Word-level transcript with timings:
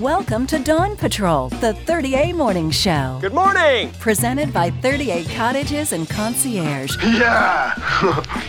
Welcome 0.00 0.46
to 0.48 0.58
Dawn 0.58 0.94
Patrol, 0.94 1.48
the 1.48 1.72
30A 1.86 2.34
Morning 2.34 2.70
Show. 2.70 3.16
Good 3.22 3.32
morning. 3.32 3.90
Presented 3.98 4.52
by 4.52 4.70
30A 4.70 5.34
Cottages 5.34 5.94
and 5.94 6.06
Concierge. 6.06 6.94
Yeah. 7.02 7.72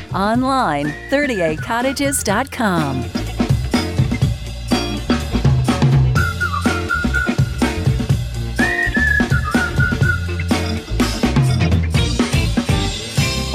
Online, 0.14 0.88
30acottages.com. 1.10 3.27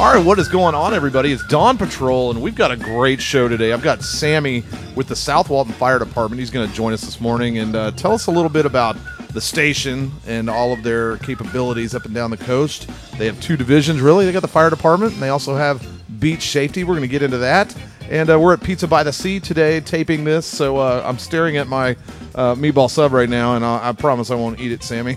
All 0.03 0.13
right, 0.13 0.27
what 0.27 0.41
is 0.41 0.49
going 0.49 0.75
on, 0.75 0.95
everybody? 0.95 1.31
It's 1.31 1.47
Dawn 1.47 1.79
Patrol, 1.79 2.33
and 2.33 2.43
we've 2.43 2.57
got 2.57 2.73
a 2.73 2.77
great 2.77 3.21
show 3.21 3.47
today. 3.47 3.73
I've 3.73 3.85
got 3.85 4.03
Sammy 4.03 4.65
with 4.97 5.07
the 5.07 5.15
South 5.15 5.49
Walton 5.49 5.73
Fire 5.75 6.01
Department. 6.01 6.41
He's 6.41 6.51
going 6.51 6.69
to 6.69 6.75
join 6.75 6.93
us 6.93 7.03
this 7.03 7.21
morning 7.21 7.59
and 7.59 7.77
uh, 7.77 7.93
tell 7.93 8.11
us 8.11 8.27
a 8.27 8.33
little 8.33 8.49
bit 8.49 8.67
about 8.67 8.97
the 9.29 9.41
station 9.41 10.11
and 10.27 10.51
all 10.51 10.73
of 10.73 10.83
their 10.83 11.19
capabilities 11.19 11.95
up 11.95 12.05
and 12.05 12.13
down 12.13 12.33
the 12.33 12.37
coast. 12.37 12.91
They 13.17 13.27
have 13.27 13.41
two 13.41 13.57
divisions, 13.57 14.01
really. 14.01 14.27
They 14.27 14.33
got 14.33 14.43
the 14.43 14.49
fire 14.49 14.71
department, 14.71 15.13
and 15.13 15.23
they 15.23 15.29
also 15.29 15.55
have 15.55 15.87
beach 16.19 16.51
safety. 16.51 16.83
We're 16.83 16.95
going 16.95 17.03
to 17.03 17.07
get 17.07 17.23
into 17.23 17.39
that. 17.39 17.73
And 18.11 18.29
uh, 18.29 18.41
we're 18.41 18.55
at 18.55 18.61
Pizza 18.61 18.89
by 18.89 19.05
the 19.05 19.13
Sea 19.13 19.39
today, 19.39 19.79
taping 19.79 20.25
this. 20.25 20.47
So 20.47 20.79
uh, 20.79 21.05
I'm 21.07 21.17
staring 21.17 21.59
at 21.59 21.69
my 21.69 21.91
uh, 22.35 22.57
meatball 22.57 22.91
sub 22.91 23.13
right 23.13 23.29
now, 23.29 23.55
and 23.55 23.65
I, 23.65 23.91
I 23.91 23.93
promise 23.93 24.33
I 24.33 24.35
won't 24.35 24.59
eat 24.59 24.73
it, 24.73 24.83
Sammy. 24.83 25.17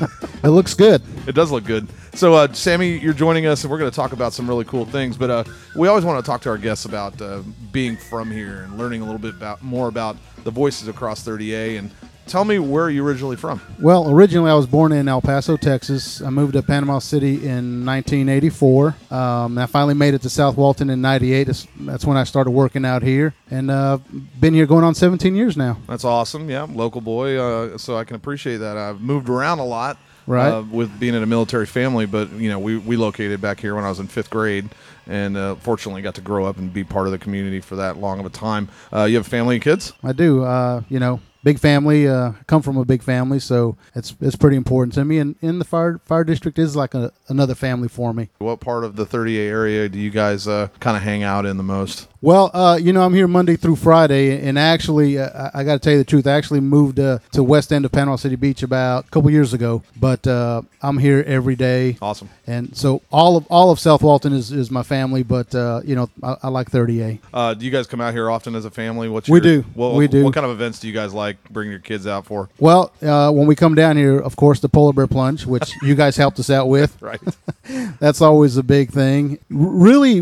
It 0.44 0.48
looks 0.48 0.74
good. 0.74 1.02
It 1.28 1.36
does 1.36 1.52
look 1.52 1.62
good. 1.62 1.86
So, 2.14 2.34
uh, 2.34 2.52
Sammy, 2.52 2.98
you're 2.98 3.14
joining 3.14 3.46
us, 3.46 3.64
and 3.64 3.70
we're 3.70 3.78
going 3.78 3.90
to 3.90 3.94
talk 3.94 4.12
about 4.12 4.34
some 4.34 4.46
really 4.46 4.66
cool 4.66 4.84
things. 4.84 5.16
But 5.16 5.30
uh, 5.30 5.44
we 5.74 5.88
always 5.88 6.04
want 6.04 6.22
to 6.22 6.30
talk 6.30 6.42
to 6.42 6.50
our 6.50 6.58
guests 6.58 6.84
about 6.84 7.20
uh, 7.22 7.40
being 7.72 7.96
from 7.96 8.30
here 8.30 8.62
and 8.62 8.76
learning 8.76 9.00
a 9.00 9.04
little 9.04 9.18
bit 9.18 9.34
about 9.34 9.62
more 9.62 9.88
about 9.88 10.16
the 10.44 10.50
voices 10.50 10.88
across 10.88 11.24
30A. 11.24 11.78
And 11.78 11.90
tell 12.26 12.44
me 12.44 12.58
where 12.58 12.84
are 12.84 12.90
you 12.90 13.04
originally 13.04 13.36
from? 13.36 13.62
Well, 13.80 14.10
originally 14.10 14.50
I 14.50 14.54
was 14.54 14.66
born 14.66 14.92
in 14.92 15.08
El 15.08 15.22
Paso, 15.22 15.56
Texas. 15.56 16.20
I 16.20 16.28
moved 16.28 16.52
to 16.52 16.62
Panama 16.62 16.98
City 16.98 17.36
in 17.36 17.86
1984. 17.86 18.94
Um, 19.10 19.56
I 19.56 19.64
finally 19.64 19.94
made 19.94 20.12
it 20.12 20.20
to 20.22 20.28
South 20.28 20.58
Walton 20.58 20.90
in 20.90 21.00
'98. 21.00 21.44
That's, 21.44 21.66
that's 21.80 22.04
when 22.04 22.18
I 22.18 22.24
started 22.24 22.50
working 22.50 22.84
out 22.84 23.02
here, 23.02 23.32
and 23.50 23.70
uh, 23.70 23.98
been 24.38 24.52
here 24.52 24.66
going 24.66 24.84
on 24.84 24.94
17 24.94 25.34
years 25.34 25.56
now. 25.56 25.78
That's 25.88 26.04
awesome. 26.04 26.50
Yeah, 26.50 26.64
I'm 26.64 26.76
local 26.76 27.00
boy, 27.00 27.38
uh, 27.38 27.78
so 27.78 27.96
I 27.96 28.04
can 28.04 28.16
appreciate 28.16 28.58
that. 28.58 28.76
I've 28.76 29.00
moved 29.00 29.30
around 29.30 29.60
a 29.60 29.64
lot. 29.64 29.96
Right. 30.26 30.50
Uh, 30.50 30.62
with 30.62 30.98
being 31.00 31.14
in 31.14 31.22
a 31.22 31.26
military 31.26 31.66
family, 31.66 32.06
but 32.06 32.30
you 32.32 32.48
know, 32.48 32.58
we, 32.58 32.76
we 32.76 32.96
located 32.96 33.40
back 33.40 33.60
here 33.60 33.74
when 33.74 33.84
I 33.84 33.88
was 33.88 33.98
in 33.98 34.06
fifth 34.06 34.30
grade, 34.30 34.68
and 35.06 35.36
uh, 35.36 35.56
fortunately 35.56 36.02
got 36.02 36.14
to 36.16 36.20
grow 36.20 36.46
up 36.46 36.58
and 36.58 36.72
be 36.72 36.84
part 36.84 37.06
of 37.06 37.12
the 37.12 37.18
community 37.18 37.60
for 37.60 37.76
that 37.76 37.96
long 37.96 38.20
of 38.20 38.26
a 38.26 38.30
time. 38.30 38.68
Uh, 38.92 39.04
you 39.04 39.16
have 39.16 39.26
family 39.26 39.56
and 39.56 39.64
kids? 39.64 39.92
I 40.02 40.12
do. 40.12 40.44
Uh, 40.44 40.82
you 40.88 41.00
know, 41.00 41.20
big 41.42 41.58
family. 41.58 42.08
Uh, 42.08 42.32
come 42.46 42.62
from 42.62 42.76
a 42.76 42.84
big 42.84 43.02
family, 43.02 43.38
so 43.38 43.76
it's 43.94 44.14
it's 44.20 44.36
pretty 44.36 44.56
important 44.56 44.94
to 44.94 45.04
me. 45.04 45.18
And 45.18 45.36
in 45.40 45.58
the 45.58 45.64
fire 45.64 46.00
fire 46.04 46.24
district 46.24 46.58
is 46.58 46.76
like 46.76 46.94
a, 46.94 47.12
another 47.28 47.54
family 47.54 47.88
for 47.88 48.12
me. 48.12 48.28
What 48.38 48.60
part 48.60 48.84
of 48.84 48.96
the 48.96 49.06
30A 49.06 49.48
area 49.48 49.88
do 49.88 49.98
you 49.98 50.10
guys 50.10 50.46
uh, 50.46 50.68
kind 50.80 50.96
of 50.96 51.02
hang 51.02 51.22
out 51.22 51.46
in 51.46 51.56
the 51.56 51.62
most? 51.62 52.08
Well, 52.22 52.52
uh, 52.54 52.78
you 52.80 52.92
know, 52.92 53.02
I'm 53.02 53.14
here 53.14 53.26
Monday 53.26 53.56
through 53.56 53.74
Friday, 53.74 54.46
and 54.46 54.56
actually, 54.56 55.18
uh, 55.18 55.50
I, 55.52 55.64
got 55.64 55.72
to 55.74 55.78
tell 55.80 55.92
you 55.92 55.98
the 55.98 56.04
truth. 56.04 56.24
I 56.24 56.34
actually 56.34 56.60
moved 56.60 57.00
uh, 57.00 57.18
to 57.32 57.42
west 57.42 57.72
end 57.72 57.84
of 57.84 57.90
Panama 57.90 58.14
City 58.14 58.36
Beach 58.36 58.62
about 58.62 59.06
a 59.06 59.10
couple 59.10 59.28
years 59.28 59.52
ago, 59.52 59.82
but 59.98 60.24
uh, 60.28 60.62
I'm 60.82 60.98
here 60.98 61.24
every 61.26 61.56
day. 61.56 61.96
Awesome. 62.00 62.28
And 62.46 62.76
so 62.76 63.02
all 63.10 63.36
of 63.36 63.46
all 63.48 63.72
of 63.72 63.80
South 63.80 64.02
Walton 64.02 64.32
is, 64.32 64.52
is 64.52 64.70
my 64.70 64.84
family, 64.84 65.24
but 65.24 65.52
uh, 65.52 65.80
you 65.84 65.96
know, 65.96 66.08
I, 66.22 66.36
I 66.44 66.48
like 66.48 66.70
30A. 66.70 67.18
Uh, 67.34 67.54
do 67.54 67.64
you 67.64 67.72
guys 67.72 67.88
come 67.88 68.00
out 68.00 68.14
here 68.14 68.30
often 68.30 68.54
as 68.54 68.64
a 68.66 68.70
family? 68.70 69.08
What's 69.08 69.28
We 69.28 69.38
your- 69.40 69.62
do. 69.62 69.68
What, 69.74 69.96
We 69.96 70.06
do. 70.06 70.22
What 70.22 70.32
kind 70.32 70.46
of 70.46 70.52
events 70.52 70.78
do 70.78 70.86
you 70.86 70.94
guys 70.94 71.12
like 71.12 71.38
bringing 71.50 71.72
your 71.72 71.80
kids 71.80 72.06
out 72.06 72.24
for? 72.26 72.48
Well, 72.60 72.92
uh, 73.02 73.32
when 73.32 73.48
we 73.48 73.56
come 73.56 73.74
down 73.74 73.96
here, 73.96 74.20
of 74.20 74.36
course, 74.36 74.60
the 74.60 74.68
polar 74.68 74.92
bear 74.92 75.08
plunge, 75.08 75.44
which 75.44 75.72
you 75.82 75.96
guys 75.96 76.16
helped 76.16 76.38
us 76.38 76.50
out 76.50 76.68
with. 76.68 77.02
Right. 77.02 77.20
That's 77.98 78.20
always 78.20 78.56
a 78.58 78.62
big 78.62 78.90
thing. 78.92 79.32
R- 79.32 79.38
really, 79.50 80.20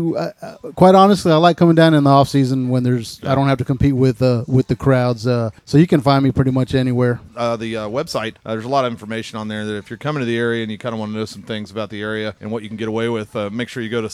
quite 0.75 0.95
honestly, 0.95 1.31
I 1.31 1.35
like 1.35 1.57
coming 1.57 1.75
down 1.75 1.90
in 1.93 2.03
the 2.03 2.09
off 2.09 2.29
season 2.29 2.69
when 2.69 2.83
there's 2.83 3.19
I 3.23 3.35
don't 3.35 3.47
have 3.47 3.57
to 3.59 3.65
compete 3.65 3.95
with 3.95 4.21
uh, 4.21 4.43
with 4.47 4.67
the 4.67 4.75
crowds. 4.75 5.25
Uh, 5.27 5.51
so 5.65 5.77
you 5.77 5.87
can 5.87 6.01
find 6.01 6.23
me 6.23 6.31
pretty 6.31 6.51
much 6.51 6.73
anywhere. 6.75 7.19
uh, 7.35 7.55
the 7.55 7.77
uh, 7.77 7.87
website. 7.87 8.35
Uh, 8.45 8.53
there's 8.53 8.65
a 8.65 8.69
lot 8.69 8.85
of 8.85 8.91
information 8.91 9.37
on 9.37 9.47
there 9.47 9.65
that 9.65 9.75
if 9.77 9.89
you're 9.89 9.97
coming 9.97 10.21
to 10.21 10.25
the 10.25 10.37
area 10.37 10.63
and 10.63 10.71
you 10.71 10.77
kind 10.77 10.93
of 10.93 10.99
want 10.99 11.11
to 11.11 11.17
know 11.17 11.25
some 11.25 11.41
things 11.41 11.71
about 11.71 11.89
the 11.89 12.01
area 12.01 12.35
and 12.39 12.51
what 12.51 12.63
you 12.63 12.69
can 12.69 12.77
get 12.77 12.87
away 12.87 13.09
with, 13.09 13.35
uh, 13.35 13.49
make 13.49 13.69
sure 13.69 13.81
you 13.83 13.89
go 13.89 14.01
to 14.01 14.07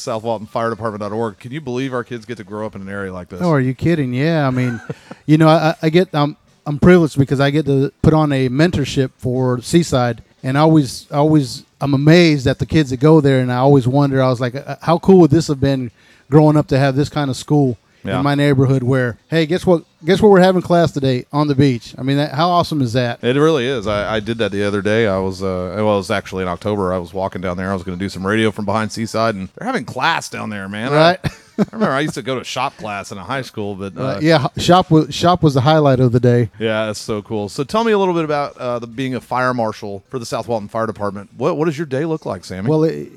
southwaltonfiredepartment.org. 0.52 1.40
Can 1.40 1.52
you 1.52 1.62
believe 1.62 1.94
our 1.94 2.04
kids 2.04 2.26
get 2.26 2.38
to 2.38 2.44
grow 2.44 2.66
up 2.66 2.76
in 2.76 2.82
an 2.82 2.90
area 2.90 3.14
like 3.14 3.30
this? 3.30 3.42
Oh, 3.42 3.52
are 3.52 3.60
you 3.60 3.74
kidding? 3.74 4.14
Yeah, 4.14 4.48
I 4.48 4.52
mean, 4.52 4.82
you 5.26 5.38
know, 5.38 5.48
I, 5.50 5.76
I 5.82 5.90
get 5.90 6.10
I'm 6.14 6.38
I'm 6.66 6.80
privileged 6.80 7.18
because 7.18 7.40
I 7.40 7.50
get 7.50 7.66
to 7.66 7.92
put 8.02 8.14
on 8.14 8.32
a 8.32 8.50
mentorship 8.50 9.12
for 9.18 9.62
Seaside, 9.62 10.24
and 10.44 10.58
I 10.58 10.62
always 10.62 11.10
always 11.12 11.64
I'm 11.80 11.94
amazed 11.94 12.48
at 12.48 12.60
the 12.60 12.66
kids 12.66 12.90
that 12.90 13.00
go 13.00 13.22
there, 13.22 13.40
and 13.40 13.52
I 13.52 13.58
always 13.58 13.88
wonder. 13.88 14.22
I 14.22 14.30
was 14.30 14.42
like, 14.42 14.56
uh, 14.56 14.76
how 14.82 14.98
cool 15.00 15.20
would 15.20 15.32
this 15.32 15.48
have 15.48 15.60
been 15.60 15.92
growing 16.30 16.58
up 16.58 16.68
to 16.68 16.78
have 16.80 16.96
this 16.96 17.10
kind 17.10 17.30
of 17.30 17.36
school 17.36 17.78
Yeah. 18.04 18.18
in 18.20 18.24
my 18.24 18.36
neighborhood? 18.36 18.84
Where 18.84 19.18
hey, 19.30 19.46
guess 19.46 19.66
what? 19.66 19.84
Guess 20.06 20.22
what 20.22 20.30
we're 20.30 20.42
having 20.42 20.62
class 20.62 20.92
today 20.92 21.26
on 21.34 21.48
the 21.48 21.56
beach. 21.56 21.96
I 21.98 22.04
mean, 22.04 22.18
that, 22.18 22.32
how 22.34 22.50
awesome 22.50 22.82
is 22.84 22.94
that? 22.94 23.24
It 23.24 23.36
really 23.36 23.66
is. 23.66 23.88
I, 23.88 24.18
I 24.18 24.20
did 24.20 24.38
that 24.38 24.52
the 24.52 24.64
other 24.64 24.84
day. 24.84 25.08
I 25.08 25.18
was, 25.18 25.42
uh, 25.42 25.74
well, 25.76 25.96
it 25.96 25.98
was 25.98 26.12
actually 26.12 26.44
in 26.44 26.48
October. 26.50 26.94
I 26.94 27.00
was 27.00 27.14
walking 27.16 27.42
down 27.42 27.58
there. 27.58 27.72
I 27.72 27.74
was 27.74 27.82
going 27.82 27.98
to 27.98 28.06
do 28.06 28.08
some 28.08 28.26
radio 28.26 28.52
from 28.52 28.66
behind 28.66 28.92
Seaside, 28.92 29.34
and 29.34 29.50
they're 29.56 29.66
having 29.66 29.86
class 29.86 30.30
down 30.30 30.52
there, 30.52 30.70
man. 30.70 30.92
Right. 30.92 31.20
I, 31.24 31.30
I 31.60 31.66
remember 31.72 31.96
I 31.96 32.02
used 32.02 32.14
to 32.14 32.22
go 32.22 32.38
to 32.38 32.44
shop 32.44 32.78
class 32.78 33.12
in 33.12 33.18
a 33.18 33.24
high 33.24 33.42
school, 33.42 33.74
but 33.74 33.98
uh, 33.98 34.02
Uh, 34.02 34.20
yeah, 34.22 34.46
shop 34.58 34.92
was 34.92 35.12
shop 35.16 35.42
was 35.42 35.56
the 35.56 35.62
highlight 35.62 36.00
of 36.00 36.12
the 36.12 36.20
day. 36.20 36.52
Yeah, 36.60 36.86
that's 36.86 37.00
so 37.00 37.24
cool. 37.24 37.50
So 37.50 37.64
tell 37.64 37.84
me 37.84 37.92
a 37.92 37.98
little 37.98 38.14
bit 38.14 38.24
about 38.26 38.56
uh, 38.58 38.78
the 38.78 38.86
being 38.86 39.16
a 39.16 39.20
fire 39.20 39.56
marshal 39.56 40.04
for 40.10 40.20
the 40.20 40.26
South 40.28 40.48
Walton 40.48 40.68
Fire 40.68 40.86
Department. 40.86 41.32
What 41.36 41.58
what 41.58 41.66
does 41.66 41.76
your 41.76 41.88
day 41.88 42.06
look 42.06 42.28
like, 42.28 42.46
Sammy? 42.46 42.70
Well, 42.70 42.84
it, 42.84 43.10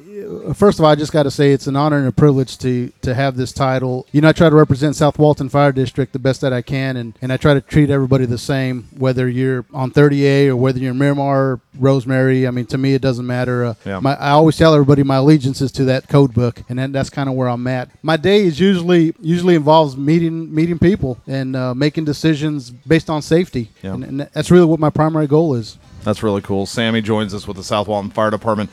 first 0.54 0.78
of 0.78 0.84
all, 0.84 0.91
I 0.91 0.94
just 0.94 1.12
got 1.12 1.24
to 1.24 1.30
say 1.30 1.52
it's 1.52 1.66
an 1.66 1.76
honor 1.76 1.98
and 1.98 2.06
a 2.08 2.12
privilege 2.12 2.58
to 2.58 2.92
to 3.02 3.14
have 3.14 3.36
this 3.36 3.52
title. 3.52 4.06
You 4.12 4.20
know, 4.20 4.28
I 4.28 4.32
try 4.32 4.48
to 4.48 4.54
represent 4.56 4.96
South 4.96 5.18
Walton 5.18 5.48
Fire 5.48 5.72
District 5.72 6.12
the 6.12 6.18
best 6.18 6.41
that 6.41 6.52
I 6.52 6.62
can, 6.62 6.96
and, 6.96 7.18
and 7.22 7.32
I 7.32 7.36
try 7.36 7.54
to 7.54 7.60
treat 7.60 7.91
everybody 7.91 8.26
the 8.26 8.38
same, 8.38 8.88
whether 8.98 9.28
you're 9.28 9.64
on 9.72 9.91
30A 9.91 10.48
or 10.48 10.56
whether 10.56 10.78
you're 10.78 10.92
in 10.92 10.98
Miramar, 10.98 11.60
Rosemary. 11.78 12.46
I 12.46 12.50
mean, 12.50 12.66
to 12.66 12.78
me, 12.78 12.94
it 12.94 13.02
doesn't 13.02 13.26
matter. 13.26 13.64
Uh, 13.64 13.74
Yeah. 13.84 14.00
my, 14.00 14.14
I 14.16 14.30
always 14.30 14.56
tell 14.56 14.74
everybody 14.74 15.02
my 15.02 15.16
allegiance 15.16 15.60
is 15.60 15.72
to 15.72 15.84
that 15.86 16.08
code 16.08 16.34
book, 16.34 16.62
and 16.68 16.78
that, 16.78 16.92
that's 16.92 17.10
kind 17.10 17.28
of 17.28 17.34
where 17.34 17.48
I'm 17.48 17.66
at. 17.66 17.88
My 18.02 18.16
day 18.16 18.41
is 18.44 18.58
usually 18.60 19.14
usually 19.20 19.54
involves 19.54 19.97
meeting 19.97 20.54
meeting 20.54 20.78
people 20.78 21.18
and 21.26 21.56
uh, 21.56 21.74
making 21.74 22.04
decisions 22.04 22.70
based 22.70 23.08
on 23.10 23.22
safety, 23.22 23.70
Yeah. 23.82 23.94
and, 23.94 24.04
and 24.04 24.20
that's 24.32 24.50
really 24.50 24.66
what 24.66 24.80
my 24.80 24.91
primary 24.91 25.26
goal 25.26 25.54
is. 25.54 25.78
That's 26.02 26.22
really 26.22 26.40
cool. 26.40 26.64
Sammy 26.66 27.02
joins 27.02 27.34
us 27.34 27.46
with 27.46 27.56
the 27.58 27.64
South 27.64 27.86
Walton 27.86 28.10
Fire 28.10 28.30
Department, 28.30 28.70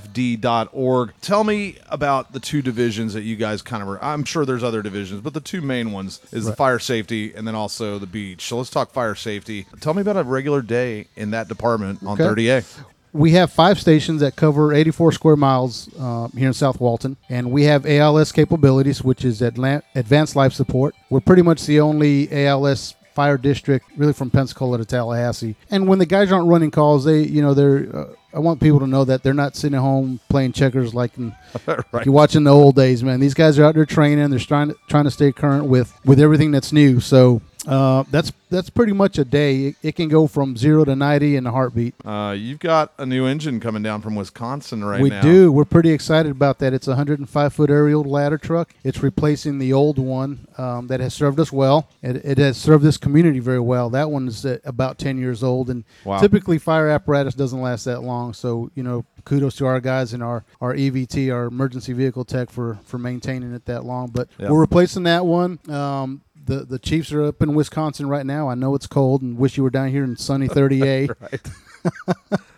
swfd.org. 0.00 1.12
Tell 1.22 1.44
me 1.44 1.76
about 1.88 2.32
the 2.32 2.40
two 2.40 2.60
divisions 2.62 3.14
that 3.14 3.22
you 3.22 3.36
guys 3.36 3.62
kind 3.62 3.82
of 3.82 3.88
are. 3.88 4.02
I'm 4.04 4.24
sure 4.24 4.44
there's 4.44 4.62
other 4.62 4.82
divisions, 4.82 5.20
but 5.22 5.32
the 5.34 5.40
two 5.40 5.60
main 5.62 5.92
ones 5.92 6.20
is 6.32 6.44
the 6.44 6.52
fire 6.54 6.78
safety 6.78 7.32
and 7.34 7.46
then 7.48 7.54
also 7.54 7.98
the 7.98 8.06
beach. 8.06 8.44
So 8.46 8.58
let's 8.58 8.70
talk 8.70 8.90
fire 8.90 9.14
safety. 9.14 9.66
Tell 9.80 9.94
me 9.94 10.02
about 10.02 10.16
a 10.18 10.22
regular 10.24 10.60
day 10.62 11.06
in 11.16 11.30
that 11.30 11.48
department 11.48 12.02
on 12.02 12.20
Okay. 12.20 12.24
30A. 12.24 12.84
we 13.12 13.32
have 13.32 13.50
five 13.50 13.80
stations 13.80 14.20
that 14.20 14.36
cover 14.36 14.72
84 14.74 15.12
square 15.12 15.36
miles 15.36 15.88
uh, 15.98 16.28
here 16.28 16.48
in 16.48 16.52
South 16.52 16.80
Walton, 16.80 17.16
and 17.28 17.50
we 17.50 17.64
have 17.64 17.86
ALS 17.86 18.30
capabilities, 18.30 19.02
which 19.02 19.24
is 19.24 19.40
advanced 19.42 20.36
life 20.36 20.52
support. 20.52 20.94
We're 21.08 21.20
pretty 21.20 21.42
much 21.42 21.64
the 21.66 21.80
only 21.80 22.30
ALS 22.46 22.94
fire 23.20 23.36
district, 23.36 23.84
really 23.98 24.14
from 24.14 24.30
Pensacola 24.30 24.78
to 24.78 24.84
Tallahassee. 24.86 25.54
And 25.70 25.86
when 25.86 25.98
the 25.98 26.06
guys 26.06 26.32
aren't 26.32 26.48
running 26.48 26.70
calls, 26.70 27.04
they, 27.04 27.20
you 27.20 27.42
know, 27.42 27.52
they're. 27.52 27.94
Uh, 27.94 28.14
I 28.32 28.38
want 28.38 28.60
people 28.60 28.78
to 28.78 28.86
know 28.86 29.04
that 29.04 29.22
they're 29.22 29.34
not 29.34 29.56
sitting 29.56 29.76
at 29.76 29.82
home 29.82 30.20
playing 30.30 30.52
checkers 30.52 30.94
like, 30.94 31.18
in, 31.18 31.34
like 31.92 32.06
you 32.06 32.12
watch 32.12 32.34
in 32.34 32.44
the 32.44 32.50
old 32.50 32.76
days, 32.76 33.04
man. 33.04 33.20
These 33.20 33.34
guys 33.34 33.58
are 33.58 33.64
out 33.64 33.74
there 33.74 33.84
training. 33.84 34.30
They're 34.30 34.38
trying 34.38 34.68
to 34.68 34.76
trying 34.88 35.04
to 35.04 35.10
stay 35.10 35.32
current 35.32 35.66
with 35.66 35.92
with 36.06 36.18
everything 36.18 36.50
that's 36.50 36.72
new. 36.72 37.00
So 37.00 37.42
uh, 37.66 38.04
that's 38.10 38.32
that's 38.48 38.70
pretty 38.70 38.92
much 38.92 39.18
a 39.18 39.24
day. 39.24 39.66
It, 39.66 39.76
it 39.82 39.96
can 39.96 40.08
go 40.08 40.26
from 40.26 40.56
zero 40.56 40.84
to 40.84 40.96
ninety 40.96 41.36
in 41.36 41.46
a 41.46 41.50
heartbeat. 41.50 41.94
Uh, 42.04 42.34
you've 42.36 42.58
got 42.58 42.92
a 42.98 43.06
new 43.06 43.26
engine 43.26 43.60
coming 43.60 43.82
down 43.82 44.00
from 44.00 44.14
Wisconsin 44.16 44.82
right 44.84 45.00
we 45.00 45.10
now. 45.10 45.20
do. 45.20 45.52
We're 45.52 45.64
pretty 45.64 45.90
excited 45.90 46.32
about 46.32 46.58
that. 46.60 46.72
It's 46.72 46.86
a 46.86 46.92
105 46.92 47.52
foot 47.52 47.70
aerial 47.70 48.02
ladder 48.02 48.38
truck. 48.38 48.72
It's 48.82 49.02
replacing 49.02 49.58
the 49.58 49.72
old 49.72 49.98
one 49.98 50.46
um, 50.58 50.86
that 50.88 51.00
has 51.00 51.14
served 51.14 51.38
us 51.38 51.52
well. 51.52 51.88
It, 52.02 52.16
it 52.24 52.38
has 52.38 52.56
served 52.56 52.82
this 52.82 52.96
community 52.96 53.38
very 53.40 53.60
well. 53.60 53.90
That 53.90 54.10
one 54.10 54.26
is 54.28 54.44
about 54.64 54.98
10 54.98 55.18
years 55.18 55.42
old, 55.42 55.70
and 55.70 55.84
Wow. 56.04 56.18
typically 56.20 56.58
fire 56.58 56.88
apparatus 56.88 57.34
doesn't 57.34 57.60
last 57.60 57.84
that 57.84 58.00
long. 58.02 58.32
So 58.32 58.70
you 58.74 58.82
know, 58.82 59.04
kudos 59.24 59.54
to 59.56 59.66
our 59.66 59.80
guys 59.80 60.12
and 60.14 60.22
our 60.22 60.44
our 60.60 60.74
EVT, 60.74 61.30
our 61.32 61.44
emergency 61.46 61.92
vehicle 61.92 62.24
tech, 62.24 62.50
for 62.50 62.78
for 62.84 62.98
maintaining 62.98 63.52
it 63.54 63.66
that 63.66 63.84
long. 63.84 64.08
But 64.08 64.28
Yeah. 64.38 64.50
we're 64.50 64.60
replacing 64.60 65.02
that 65.04 65.26
one. 65.26 65.58
Um, 65.68 66.22
the, 66.44 66.64
the 66.64 66.78
Chiefs 66.78 67.12
are 67.12 67.22
up 67.24 67.42
in 67.42 67.54
Wisconsin 67.54 68.08
right 68.08 68.26
now. 68.26 68.48
I 68.48 68.54
know 68.54 68.74
it's 68.74 68.86
cold 68.86 69.22
and 69.22 69.36
wish 69.36 69.56
you 69.56 69.62
were 69.62 69.70
down 69.70 69.88
here 69.88 70.04
in 70.04 70.16
sunny 70.16 70.48
30A. 70.48 71.14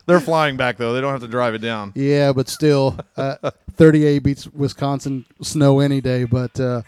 They're 0.07 0.21
flying 0.21 0.57
back 0.57 0.77
though. 0.79 0.93
They 0.93 1.01
don't 1.01 1.13
have 1.13 1.21
to 1.21 1.29
drive 1.29 1.55
it 1.55 1.61
down. 1.61 1.93
Yeah, 1.95 2.33
but 2.33 2.49
still, 2.49 2.99
uh, 3.17 3.37
30A 3.77 4.23
beats 4.23 4.47
Wisconsin 4.49 5.25
snow 5.41 5.81
any 5.81 6.01
day. 6.01 6.25
But 6.25 6.59
uh, 6.59 6.83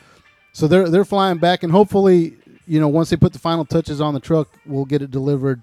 so 0.52 0.66
they're 0.66 0.88
they're 0.88 1.04
flying 1.04 1.38
back, 1.38 1.62
and 1.62 1.70
hopefully 1.70 2.36
you 2.66 2.80
know, 2.80 2.88
once 2.88 3.10
they 3.10 3.16
put 3.16 3.32
the 3.32 3.38
final 3.38 3.64
touches 3.64 4.00
on 4.00 4.14
the 4.14 4.20
truck, 4.20 4.48
we'll 4.66 4.84
get 4.84 5.02
it 5.02 5.10
delivered 5.10 5.62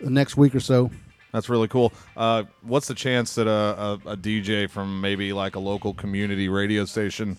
the 0.00 0.10
next 0.10 0.36
week 0.36 0.54
or 0.54 0.60
so. 0.60 0.90
That's 1.32 1.48
really 1.48 1.68
cool. 1.68 1.92
Uh, 2.16 2.44
what's 2.62 2.86
the 2.86 2.94
chance 2.94 3.34
that 3.34 3.48
a, 3.48 3.50
a, 4.06 4.12
a 4.12 4.16
DJ 4.16 4.70
from 4.70 5.00
maybe 5.00 5.32
like 5.32 5.56
a 5.56 5.58
local 5.58 5.92
community 5.92 6.48
radio 6.48 6.84
station 6.84 7.38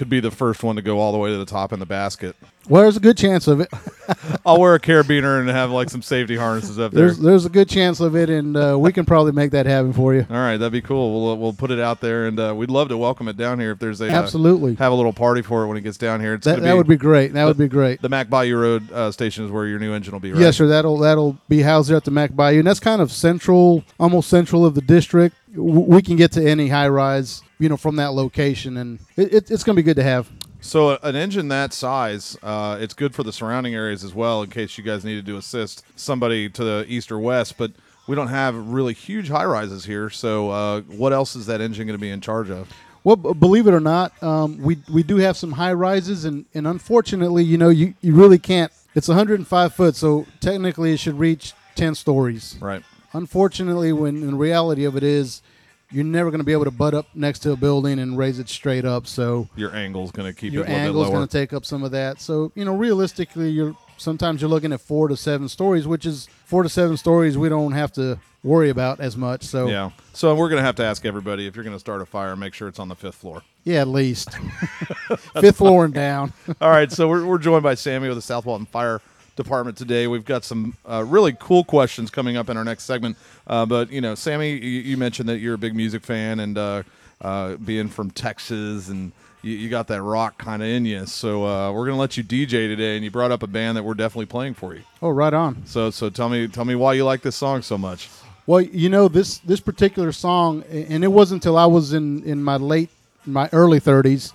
could 0.00 0.08
be 0.08 0.18
the 0.18 0.30
first 0.30 0.62
one 0.62 0.76
to 0.76 0.82
go 0.82 0.98
all 0.98 1.12
the 1.12 1.18
way 1.18 1.28
to 1.28 1.36
the 1.36 1.44
top 1.44 1.74
in 1.74 1.78
the 1.78 1.84
basket? 1.84 2.34
Well, 2.70 2.80
there's 2.80 2.96
a 2.96 3.00
good 3.00 3.18
chance 3.18 3.46
of 3.46 3.60
it. 3.60 3.68
I'll 4.46 4.58
wear 4.58 4.74
a 4.74 4.80
carabiner 4.80 5.38
and 5.38 5.46
have 5.50 5.70
like 5.70 5.90
some 5.90 6.00
safety 6.00 6.36
harnesses 6.36 6.78
up 6.78 6.92
there. 6.92 7.04
There's 7.04 7.18
there's 7.18 7.44
a 7.44 7.50
good 7.50 7.68
chance 7.68 8.00
of 8.00 8.16
it, 8.16 8.30
and 8.30 8.56
uh, 8.56 8.78
we 8.78 8.92
can 8.92 9.04
probably 9.04 9.32
make 9.32 9.50
that 9.50 9.66
happen 9.66 9.92
for 9.92 10.14
you. 10.14 10.26
All 10.30 10.36
right, 10.36 10.56
that'd 10.56 10.72
be 10.72 10.80
cool. 10.80 11.22
We'll 11.22 11.36
we'll 11.36 11.52
put 11.52 11.70
it 11.70 11.78
out 11.78 12.00
there, 12.00 12.28
and 12.28 12.40
uh, 12.40 12.54
we'd 12.56 12.70
love 12.70 12.88
to 12.88 12.96
welcome 12.96 13.28
it 13.28 13.36
down 13.36 13.60
here 13.60 13.72
if 13.72 13.78
there's 13.78 14.00
a 14.00 14.08
uh, 14.08 14.22
Absolutely. 14.22 14.76
have 14.76 14.90
a 14.90 14.94
little 14.94 15.12
party 15.12 15.42
for 15.42 15.64
it 15.64 15.66
when 15.66 15.76
it 15.76 15.82
gets 15.82 15.98
down 15.98 16.22
here. 16.22 16.32
It's 16.32 16.46
That, 16.46 16.62
that 16.62 16.74
would 16.78 16.88
be 16.88 16.96
great. 16.96 17.34
That 17.34 17.44
would 17.44 17.58
be 17.58 17.68
great. 17.68 18.00
the 18.00 18.08
Mack 18.08 18.30
Bayou 18.30 18.56
Road 18.56 18.90
uh, 18.90 19.12
station 19.12 19.44
is 19.44 19.50
where 19.50 19.66
your 19.66 19.80
new 19.80 19.92
engine 19.92 20.12
will 20.12 20.20
be. 20.20 20.32
Right? 20.32 20.40
Yes, 20.40 20.56
sir. 20.56 20.66
That'll 20.66 20.96
that'll 20.96 21.36
be 21.50 21.60
housed 21.60 21.90
there 21.90 21.98
at 21.98 22.04
the 22.04 22.10
Mack 22.10 22.34
Bayou, 22.34 22.60
and 22.60 22.66
that's 22.66 22.80
kind 22.80 23.02
of 23.02 23.12
central, 23.12 23.84
almost 23.98 24.30
central 24.30 24.64
of 24.64 24.74
the 24.74 24.80
district. 24.80 25.36
We 25.54 26.02
can 26.02 26.16
get 26.16 26.32
to 26.32 26.48
any 26.48 26.68
high 26.68 26.88
rise, 26.88 27.42
you 27.58 27.68
know, 27.68 27.76
from 27.76 27.96
that 27.96 28.12
location, 28.12 28.76
and 28.76 28.98
it, 29.16 29.34
it, 29.34 29.50
it's 29.50 29.64
going 29.64 29.74
to 29.76 29.82
be 29.82 29.84
good 29.84 29.96
to 29.96 30.02
have. 30.02 30.30
So 30.60 30.98
an 31.02 31.16
engine 31.16 31.48
that 31.48 31.72
size, 31.72 32.36
uh, 32.42 32.76
it's 32.80 32.92
good 32.92 33.14
for 33.14 33.22
the 33.22 33.32
surrounding 33.32 33.74
areas 33.74 34.04
as 34.04 34.14
well. 34.14 34.42
In 34.42 34.50
case 34.50 34.76
you 34.76 34.84
guys 34.84 35.04
needed 35.04 35.26
to 35.26 35.36
assist 35.36 35.84
somebody 35.96 36.50
to 36.50 36.62
the 36.62 36.84
east 36.86 37.10
or 37.10 37.18
west, 37.18 37.56
but 37.56 37.72
we 38.06 38.14
don't 38.14 38.28
have 38.28 38.54
really 38.54 38.92
huge 38.92 39.28
high 39.28 39.44
rises 39.44 39.84
here. 39.84 40.10
So 40.10 40.50
uh, 40.50 40.80
what 40.82 41.12
else 41.12 41.34
is 41.34 41.46
that 41.46 41.60
engine 41.60 41.86
going 41.86 41.98
to 41.98 42.00
be 42.00 42.10
in 42.10 42.20
charge 42.20 42.50
of? 42.50 42.68
Well, 43.04 43.16
b- 43.16 43.32
believe 43.32 43.66
it 43.66 43.72
or 43.72 43.80
not, 43.80 44.20
um, 44.22 44.58
we 44.58 44.78
we 44.92 45.02
do 45.02 45.16
have 45.16 45.36
some 45.36 45.52
high 45.52 45.72
rises, 45.72 46.24
and, 46.26 46.44
and 46.52 46.66
unfortunately, 46.66 47.44
you 47.44 47.56
know, 47.56 47.70
you, 47.70 47.94
you 48.02 48.14
really 48.14 48.38
can't. 48.38 48.72
It's 48.94 49.08
105 49.08 49.74
foot, 49.74 49.96
so 49.96 50.26
technically, 50.40 50.92
it 50.92 50.98
should 50.98 51.18
reach 51.18 51.54
10 51.76 51.94
stories. 51.94 52.56
Right. 52.60 52.82
Unfortunately, 53.12 53.92
when 53.92 54.26
the 54.26 54.34
reality 54.34 54.84
of 54.84 54.96
it 54.96 55.02
is, 55.02 55.42
you're 55.90 56.04
never 56.04 56.30
going 56.30 56.38
to 56.40 56.44
be 56.44 56.52
able 56.52 56.64
to 56.64 56.70
butt 56.70 56.94
up 56.94 57.06
next 57.14 57.40
to 57.40 57.52
a 57.52 57.56
building 57.56 57.98
and 57.98 58.16
raise 58.16 58.38
it 58.38 58.48
straight 58.48 58.84
up. 58.84 59.06
So 59.06 59.48
Your 59.56 59.74
angle's 59.74 60.12
going 60.12 60.32
to 60.32 60.38
keep 60.38 60.52
your 60.52 60.62
it 60.64 60.68
a 60.68 60.70
little 60.70 60.86
angle's 60.86 61.10
going 61.10 61.26
to 61.26 61.32
take 61.32 61.52
up 61.52 61.64
some 61.64 61.82
of 61.82 61.90
that. 61.90 62.20
So 62.20 62.52
you 62.54 62.64
know, 62.64 62.76
realistically, 62.76 63.50
you're 63.50 63.74
sometimes 63.96 64.40
you're 64.40 64.50
looking 64.50 64.72
at 64.72 64.80
four 64.80 65.08
to 65.08 65.16
seven 65.16 65.48
stories, 65.48 65.86
which 65.86 66.06
is 66.06 66.28
four 66.44 66.62
to 66.62 66.68
seven 66.68 66.96
stories 66.96 67.36
we 67.36 67.48
don't 67.48 67.72
have 67.72 67.92
to 67.92 68.18
worry 68.42 68.70
about 68.70 69.00
as 69.00 69.16
much. 69.16 69.42
So 69.42 69.66
yeah. 69.66 69.90
So 70.12 70.34
we're 70.34 70.48
going 70.48 70.60
to 70.60 70.64
have 70.64 70.76
to 70.76 70.84
ask 70.84 71.04
everybody 71.04 71.46
if 71.46 71.56
you're 71.56 71.64
going 71.64 71.76
to 71.76 71.80
start 71.80 72.00
a 72.00 72.06
fire, 72.06 72.36
make 72.36 72.54
sure 72.54 72.68
it's 72.68 72.78
on 72.78 72.88
the 72.88 72.96
fifth 72.96 73.16
floor. 73.16 73.42
yeah, 73.64 73.80
at 73.80 73.88
least 73.88 74.30
fifth 75.40 75.56
floor 75.56 75.84
and 75.84 75.94
down. 75.94 76.32
All 76.60 76.70
right, 76.70 76.90
so 76.90 77.08
we're, 77.08 77.24
we're 77.26 77.38
joined 77.38 77.62
by 77.62 77.74
Sammy 77.74 78.08
with 78.08 78.16
the 78.16 78.22
South 78.22 78.46
Walton 78.46 78.66
Fire 78.66 79.00
Department 79.36 79.76
today. 79.76 80.06
We've 80.06 80.24
got 80.24 80.44
some 80.44 80.76
uh, 80.88 81.04
really 81.06 81.36
cool 81.38 81.64
questions 81.64 82.10
coming 82.10 82.36
up 82.36 82.48
in 82.48 82.56
our 82.56 82.64
next 82.64 82.84
segment. 82.84 83.16
Uh, 83.46 83.66
but 83.66 83.90
you 83.90 84.00
know, 84.00 84.14
Sammy, 84.14 84.52
you, 84.52 84.80
you 84.80 84.96
mentioned 84.96 85.28
that 85.28 85.38
you're 85.38 85.54
a 85.54 85.58
big 85.58 85.74
music 85.74 86.02
fan, 86.02 86.40
and 86.40 86.58
uh, 86.58 86.82
uh, 87.20 87.56
being 87.56 87.88
from 87.88 88.10
Texas, 88.10 88.88
and 88.88 89.12
you, 89.42 89.52
you 89.52 89.68
got 89.68 89.86
that 89.88 90.02
rock 90.02 90.38
kind 90.38 90.62
of 90.62 90.68
in 90.68 90.84
you. 90.84 91.06
So 91.06 91.44
uh, 91.46 91.72
we're 91.72 91.86
gonna 91.86 91.98
let 91.98 92.16
you 92.16 92.24
DJ 92.24 92.48
today, 92.48 92.96
and 92.96 93.04
you 93.04 93.10
brought 93.10 93.32
up 93.32 93.42
a 93.42 93.46
band 93.46 93.76
that 93.76 93.82
we're 93.82 93.94
definitely 93.94 94.26
playing 94.26 94.54
for 94.54 94.74
you. 94.74 94.82
oh, 95.02 95.10
right 95.10 95.34
on. 95.34 95.64
So 95.66 95.90
so 95.90 96.10
tell 96.10 96.28
me 96.28 96.48
tell 96.48 96.64
me 96.64 96.74
why 96.74 96.94
you 96.94 97.04
like 97.04 97.22
this 97.22 97.36
song 97.36 97.62
so 97.62 97.78
much. 97.78 98.08
Well, 98.46 98.60
you 98.60 98.88
know 98.88 99.08
this 99.08 99.38
this 99.38 99.60
particular 99.60 100.12
song, 100.12 100.64
and 100.70 101.04
it 101.04 101.08
wasn't 101.08 101.42
until 101.44 101.56
I 101.56 101.66
was 101.66 101.92
in 101.92 102.22
in 102.24 102.42
my 102.42 102.56
late 102.56 102.90
my 103.26 103.48
early 103.52 103.80
30s. 103.80 104.32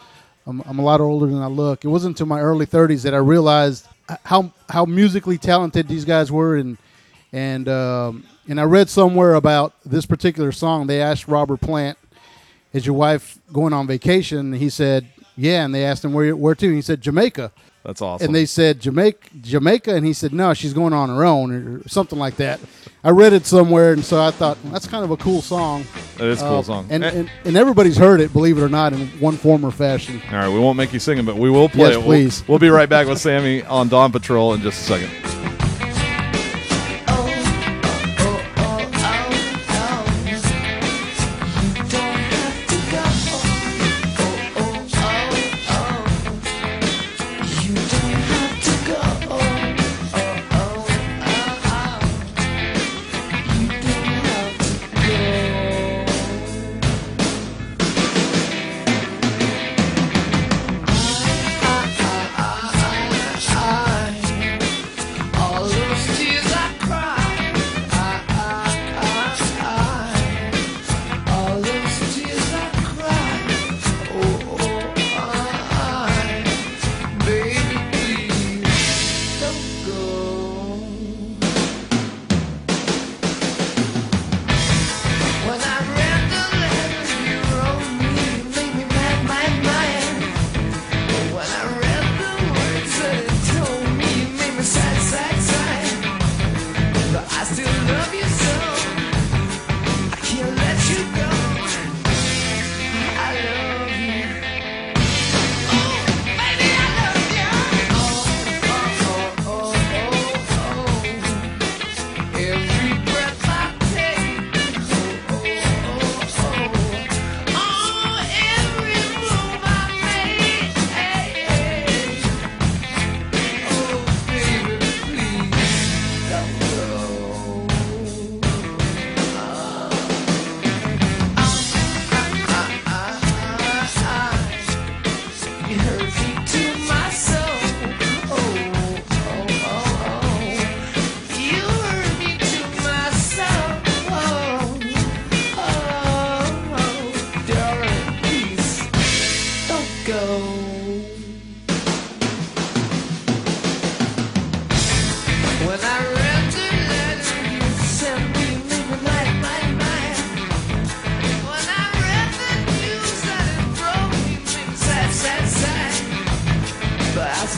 I'm, 0.47 0.61
I'm 0.65 0.79
a 0.79 0.83
lot 0.83 1.01
older 1.01 1.25
than 1.25 1.41
I 1.41 1.47
look. 1.47 1.83
It 1.83 1.87
wasn't 1.87 2.13
until 2.13 2.27
my 2.27 2.39
early 2.39 2.65
30s 2.65 3.03
that 3.03 3.13
I 3.13 3.17
realized 3.17 3.87
how 4.23 4.51
how 4.69 4.85
musically 4.85 5.37
talented 5.37 5.87
these 5.87 6.05
guys 6.05 6.31
were, 6.31 6.55
and 6.55 6.77
and 7.31 7.67
um, 7.67 8.25
and 8.47 8.59
I 8.59 8.63
read 8.63 8.89
somewhere 8.89 9.35
about 9.35 9.73
this 9.85 10.05
particular 10.05 10.51
song. 10.51 10.87
They 10.87 11.01
asked 11.01 11.27
Robert 11.27 11.61
Plant, 11.61 11.97
"Is 12.73 12.85
your 12.85 12.95
wife 12.95 13.39
going 13.51 13.73
on 13.73 13.87
vacation?" 13.87 14.37
And 14.37 14.55
he 14.55 14.69
said, 14.69 15.07
"Yeah." 15.35 15.65
And 15.65 15.73
they 15.73 15.83
asked 15.85 16.05
him 16.05 16.13
where 16.13 16.35
where 16.35 16.55
to, 16.55 16.65
and 16.65 16.75
he 16.75 16.81
said 16.81 17.01
Jamaica. 17.01 17.51
That's 17.85 18.01
awesome. 18.01 18.25
And 18.25 18.35
they 18.35 18.45
said 18.45 18.79
Jamaica, 18.81 19.29
Jamaica, 19.41 19.93
and 19.95 20.05
he 20.05 20.11
said 20.13 20.33
no, 20.33 20.53
she's 20.55 20.73
going 20.73 20.91
on 20.93 21.09
her 21.09 21.23
own 21.23 21.51
or 21.51 21.87
something 21.87 22.17
like 22.17 22.35
that. 22.37 22.59
I 23.03 23.11
read 23.11 23.33
it 23.33 23.45
somewhere, 23.45 23.93
and 23.93 24.03
so 24.03 24.19
I 24.19 24.31
thought 24.31 24.57
that's 24.71 24.87
kind 24.87 25.03
of 25.05 25.11
a 25.11 25.17
cool 25.17 25.43
song. 25.43 25.85
That 26.17 26.25
is 26.27 26.41
a 26.41 26.45
cool 26.47 26.57
Uh, 26.59 26.63
song. 26.63 26.87
and, 26.89 27.03
Eh, 27.03 27.09
and 27.09 27.31
and 27.45 27.55
everybody's 27.55 27.97
heard 27.97 28.19
it, 28.19 28.33
believe 28.33 28.57
it 28.57 28.63
or 28.63 28.69
not, 28.69 28.93
in 28.93 29.07
one 29.19 29.37
form 29.37 29.63
or 29.63 29.69
fashion. 29.69 30.19
all 30.31 30.37
right, 30.37 30.49
we 30.49 30.57
won't 30.57 30.75
make 30.77 30.91
you 30.91 30.99
sing 30.99 31.19
it, 31.19 31.25
but 31.27 31.37
we 31.37 31.51
will 31.51 31.69
play 31.69 31.89
Yes, 31.89 31.93
it. 31.93 31.97
We'll- 31.99 32.07
please. 32.07 32.43
We'll, 32.47 32.57
be 32.57 32.69
right 32.69 32.89
back 32.89 33.07
with 33.07 33.19
Sammy 33.19 33.61
on 33.63 33.89
Dawn 33.89 34.11
Patrol 34.11 34.55
in 34.55 34.61
just 34.61 34.81
a 34.81 34.83
second. 34.85 35.34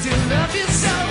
still 0.02 0.30
love 0.30 0.56
you 0.56 0.68
so 0.68 1.07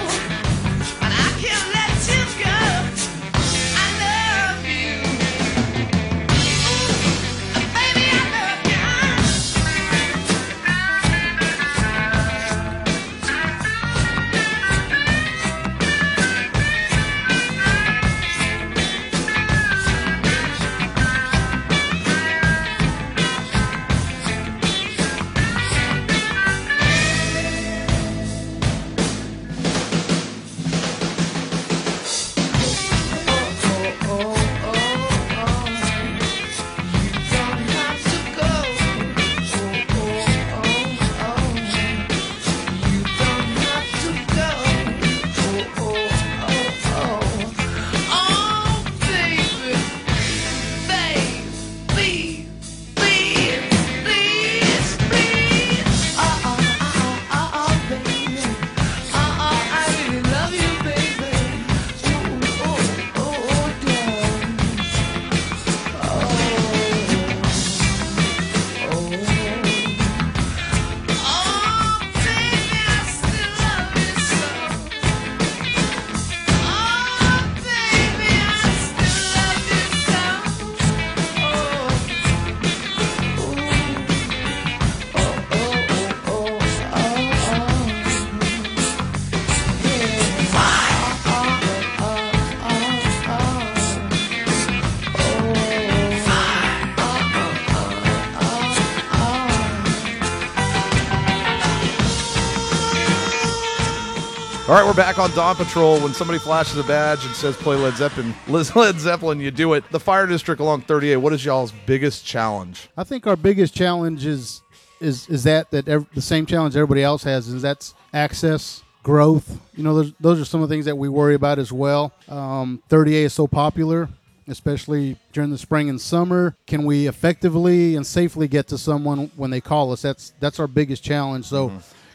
we're 104.87 104.95
back 104.95 105.19
on 105.19 105.29
Dawn 105.33 105.57
Patrol. 105.57 105.99
When 106.01 106.15
somebody 106.15 106.39
flashes 106.39 106.79
a 106.79 106.85
badge 106.85 107.27
and 107.27 107.35
says 107.35 107.57
play 107.57 107.75
Led 107.75 107.97
Zeppelin, 107.97 108.33
Led 108.49 109.01
Zeppelin, 109.01 109.41
you 109.41 109.51
do 109.51 109.73
it. 109.73 109.83
The 109.91 109.99
fire 109.99 110.29
district 110.29 110.61
along 110.61 110.83
30A. 110.83 111.17
What 111.17 111.33
is 111.33 111.45
y'all's 111.45 111.73
biggest 111.87 112.25
challenge? 112.25 112.89
I 112.97 113.03
think 113.03 113.27
our 113.27 113.35
biggest 113.35 113.75
challenge 113.75 114.25
is 114.25 114.63
is 115.01 115.29
is 115.29 115.43
that 115.43 115.73
that 115.73 115.89
ev- 115.89 116.07
the 116.15 116.23
same 116.23 116.47
challenge 116.47 116.77
everybody 116.77 117.03
else 117.03 117.25
has 117.25 117.49
is 117.49 117.63
that's 117.63 117.95
access, 118.15 118.85
growth. 119.03 119.59
You 119.75 119.83
know, 119.83 119.93
those 119.93 120.13
those 120.21 120.41
are 120.41 120.45
some 120.45 120.63
of 120.63 120.69
the 120.69 120.75
things 120.77 120.85
that 120.85 120.97
we 120.97 121.09
worry 121.09 121.35
about 121.35 121.59
as 121.59 121.73
well. 121.73 122.13
Um, 122.29 122.81
30A 122.89 123.25
is 123.25 123.35
so 123.35 123.49
popular, 123.49 124.09
especially 124.47 125.19
during 125.33 125.51
the 125.51 125.59
spring 125.59 125.91
and 125.91 126.01
summer. 126.01 126.55
Can 126.69 126.85
we 126.85 127.09
effectively 127.09 127.97
and 127.97 128.07
safely 128.07 128.47
get 128.47 128.69
to 128.69 128.79
someone 128.79 129.33
when 129.35 129.51
they 129.51 129.61
call 129.61 129.91
us? 129.91 130.03
That's 130.03 130.33
that's 130.39 130.61
our 130.61 130.69
biggest 130.69 131.03
challenge. 131.03 131.47
So, 131.47 131.73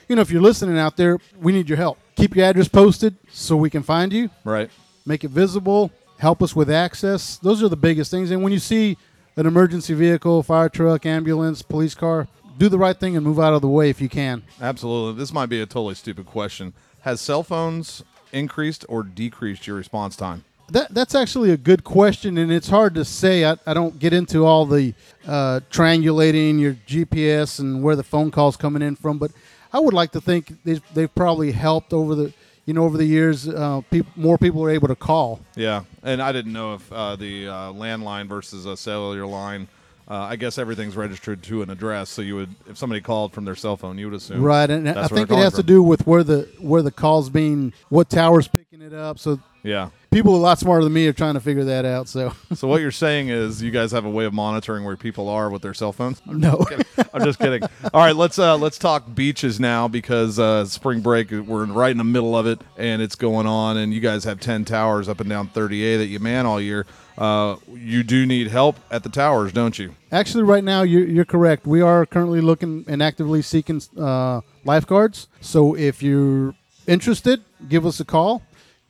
you 0.07 0.15
know, 0.15 0.21
if 0.21 0.31
you're 0.31 0.41
listening 0.41 0.77
out 0.77 0.95
there, 0.95 1.17
we 1.37 1.51
need 1.51 1.67
your 1.67 1.77
help. 1.77 1.97
Keep 2.15 2.35
your 2.35 2.45
address 2.45 2.67
posted 2.67 3.15
so 3.31 3.55
we 3.55 3.69
can 3.69 3.83
find 3.83 4.11
you 4.13 4.29
Right. 4.43 4.69
make 5.05 5.23
it 5.23 5.31
visible, 5.31 5.91
help 6.17 6.41
us 6.43 6.55
with 6.55 6.69
access. 6.69 7.37
Those 7.37 7.63
are 7.63 7.69
the 7.69 7.75
biggest 7.75 8.11
things. 8.11 8.31
And 8.31 8.43
when 8.43 8.53
you 8.53 8.59
see 8.59 8.97
an 9.37 9.45
emergency 9.45 9.93
vehicle, 9.93 10.43
fire 10.43 10.69
truck, 10.69 11.05
ambulance, 11.05 11.61
police 11.61 11.95
car, 11.95 12.27
do 12.57 12.69
the 12.69 12.77
right 12.77 12.97
thing 12.99 13.15
and 13.15 13.25
move 13.25 13.39
out 13.39 13.53
of 13.53 13.61
the 13.61 13.67
way 13.67 13.89
if 13.89 14.01
you 14.01 14.09
can. 14.09 14.43
Absolutely. 14.61 15.19
This 15.19 15.33
might 15.33 15.47
be 15.47 15.61
a 15.61 15.65
totally 15.65 15.95
stupid 15.95 16.25
question. 16.25 16.73
Has 17.01 17.19
cell 17.21 17.41
phones 17.43 18.03
increased 18.31 18.85
or 18.87 19.01
decreased 19.03 19.65
your 19.65 19.77
response 19.77 20.15
time? 20.15 20.43
That, 20.69 20.93
that's 20.93 21.15
actually 21.15 21.51
a 21.51 21.57
good 21.57 21.83
question, 21.83 22.37
and 22.37 22.49
it's 22.49 22.69
hard 22.69 22.95
to 22.95 23.03
say. 23.03 23.43
I, 23.43 23.57
I 23.65 23.73
don't 23.73 23.99
get 23.99 24.13
into 24.13 24.45
all 24.45 24.65
the 24.65 24.93
uh, 25.27 25.59
triangulating 25.69 26.59
your 26.59 26.75
GPS 26.87 27.59
and 27.59 27.83
where 27.83 27.95
the 27.97 28.03
phone 28.03 28.31
calls 28.31 28.55
coming 28.55 28.81
in 28.81 28.95
from, 28.95 29.17
but 29.17 29.31
I 29.73 29.79
would 29.79 29.93
like 29.93 30.11
to 30.11 30.21
think 30.21 30.63
they've, 30.63 30.81
they've 30.93 31.13
probably 31.13 31.51
helped 31.51 31.93
over 31.93 32.15
the 32.15 32.33
you 32.65 32.73
know 32.73 32.83
over 32.83 32.97
the 32.97 33.05
years. 33.05 33.47
Uh, 33.47 33.81
peop 33.89 34.05
more 34.15 34.37
people 34.37 34.63
are 34.63 34.69
able 34.69 34.87
to 34.87 34.95
call. 34.95 35.39
Yeah, 35.55 35.83
and 36.03 36.21
I 36.21 36.31
didn't 36.31 36.53
know 36.53 36.75
if 36.75 36.91
uh, 36.91 37.15
the 37.15 37.47
uh, 37.47 37.53
landline 37.73 38.27
versus 38.27 38.65
a 38.65 38.77
cellular 38.77 39.25
line. 39.25 39.67
Uh, 40.07 40.27
I 40.29 40.35
guess 40.35 40.57
everything's 40.57 40.97
registered 40.97 41.41
to 41.43 41.61
an 41.61 41.69
address, 41.69 42.09
so 42.09 42.21
you 42.21 42.35
would, 42.35 42.53
if 42.67 42.77
somebody 42.77 42.99
called 42.99 43.31
from 43.31 43.45
their 43.45 43.55
cell 43.55 43.77
phone, 43.77 43.97
you 43.97 44.07
would 44.07 44.15
assume. 44.15 44.41
Right, 44.41 44.69
and 44.69 44.89
I 44.89 45.07
think 45.07 45.31
it 45.31 45.35
has 45.35 45.51
calling 45.51 45.51
to 45.51 45.63
do 45.63 45.81
with 45.81 46.05
where 46.05 46.23
the 46.23 46.49
where 46.59 46.81
the 46.81 46.91
call's 46.91 47.29
being, 47.29 47.71
what 47.87 48.09
tower's 48.09 48.47
picking 48.47 48.81
it 48.81 48.93
up. 48.93 49.19
So 49.19 49.39
Yeah. 49.63 49.89
People 50.11 50.35
a 50.35 50.37
lot 50.37 50.59
smarter 50.59 50.83
than 50.83 50.93
me 50.93 51.07
are 51.07 51.13
trying 51.13 51.33
to 51.35 51.39
figure 51.39 51.63
that 51.63 51.85
out. 51.85 52.07
So 52.07 52.33
So 52.53 52.67
what 52.67 52.81
you're 52.81 52.91
saying 52.91 53.29
is 53.29 53.63
you 53.63 53.71
guys 53.71 53.91
have 53.93 54.05
a 54.05 54.09
way 54.09 54.25
of 54.25 54.33
monitoring 54.33 54.83
where 54.83 54.97
people 54.97 55.29
are 55.29 55.49
with 55.49 55.61
their 55.61 55.73
cell 55.73 55.93
phones? 55.93 56.21
no, 56.25 56.65
I'm 57.13 57.23
just 57.23 57.39
kidding. 57.39 57.63
All 57.93 58.01
right, 58.01 58.15
let's 58.15 58.37
uh, 58.37 58.57
let's 58.57 58.77
talk 58.77 59.15
beaches 59.15 59.59
now 59.59 59.87
because 59.87 60.37
uh, 60.37 60.65
spring 60.65 61.01
break 61.01 61.31
we're 61.31 61.65
right 61.65 61.91
in 61.91 61.97
the 61.97 62.03
middle 62.03 62.35
of 62.37 62.45
it 62.45 62.61
and 62.77 63.01
it's 63.01 63.15
going 63.15 63.47
on. 63.47 63.77
And 63.77 63.93
you 63.93 64.01
guys 64.01 64.23
have 64.25 64.39
10 64.39 64.65
towers 64.65 65.07
up 65.07 65.19
and 65.21 65.29
down 65.29 65.47
30A 65.47 65.97
that 65.97 66.07
you 66.07 66.19
man 66.19 66.45
all 66.45 66.59
year. 66.61 66.85
Uh, 67.17 67.57
you 67.73 68.03
do 68.03 68.25
need 68.25 68.47
help 68.47 68.77
at 68.89 69.03
the 69.03 69.09
towers, 69.09 69.51
don't 69.51 69.77
you? 69.77 69.95
actually, 70.11 70.43
right 70.43 70.63
now 70.63 70.81
you're, 70.81 71.05
you're 71.05 71.25
correct. 71.25 71.65
We 71.67 71.81
are 71.81 72.05
currently 72.05 72.41
looking 72.41 72.83
and 72.87 73.01
actively 73.03 73.41
seeking 73.41 73.81
uh, 73.97 74.41
lifeguards. 74.65 75.27
So 75.39 75.75
if 75.75 76.01
you're 76.01 76.55
interested, 76.87 77.43
give 77.69 77.85
us 77.85 77.99
a 77.99 78.05
call. 78.05 78.41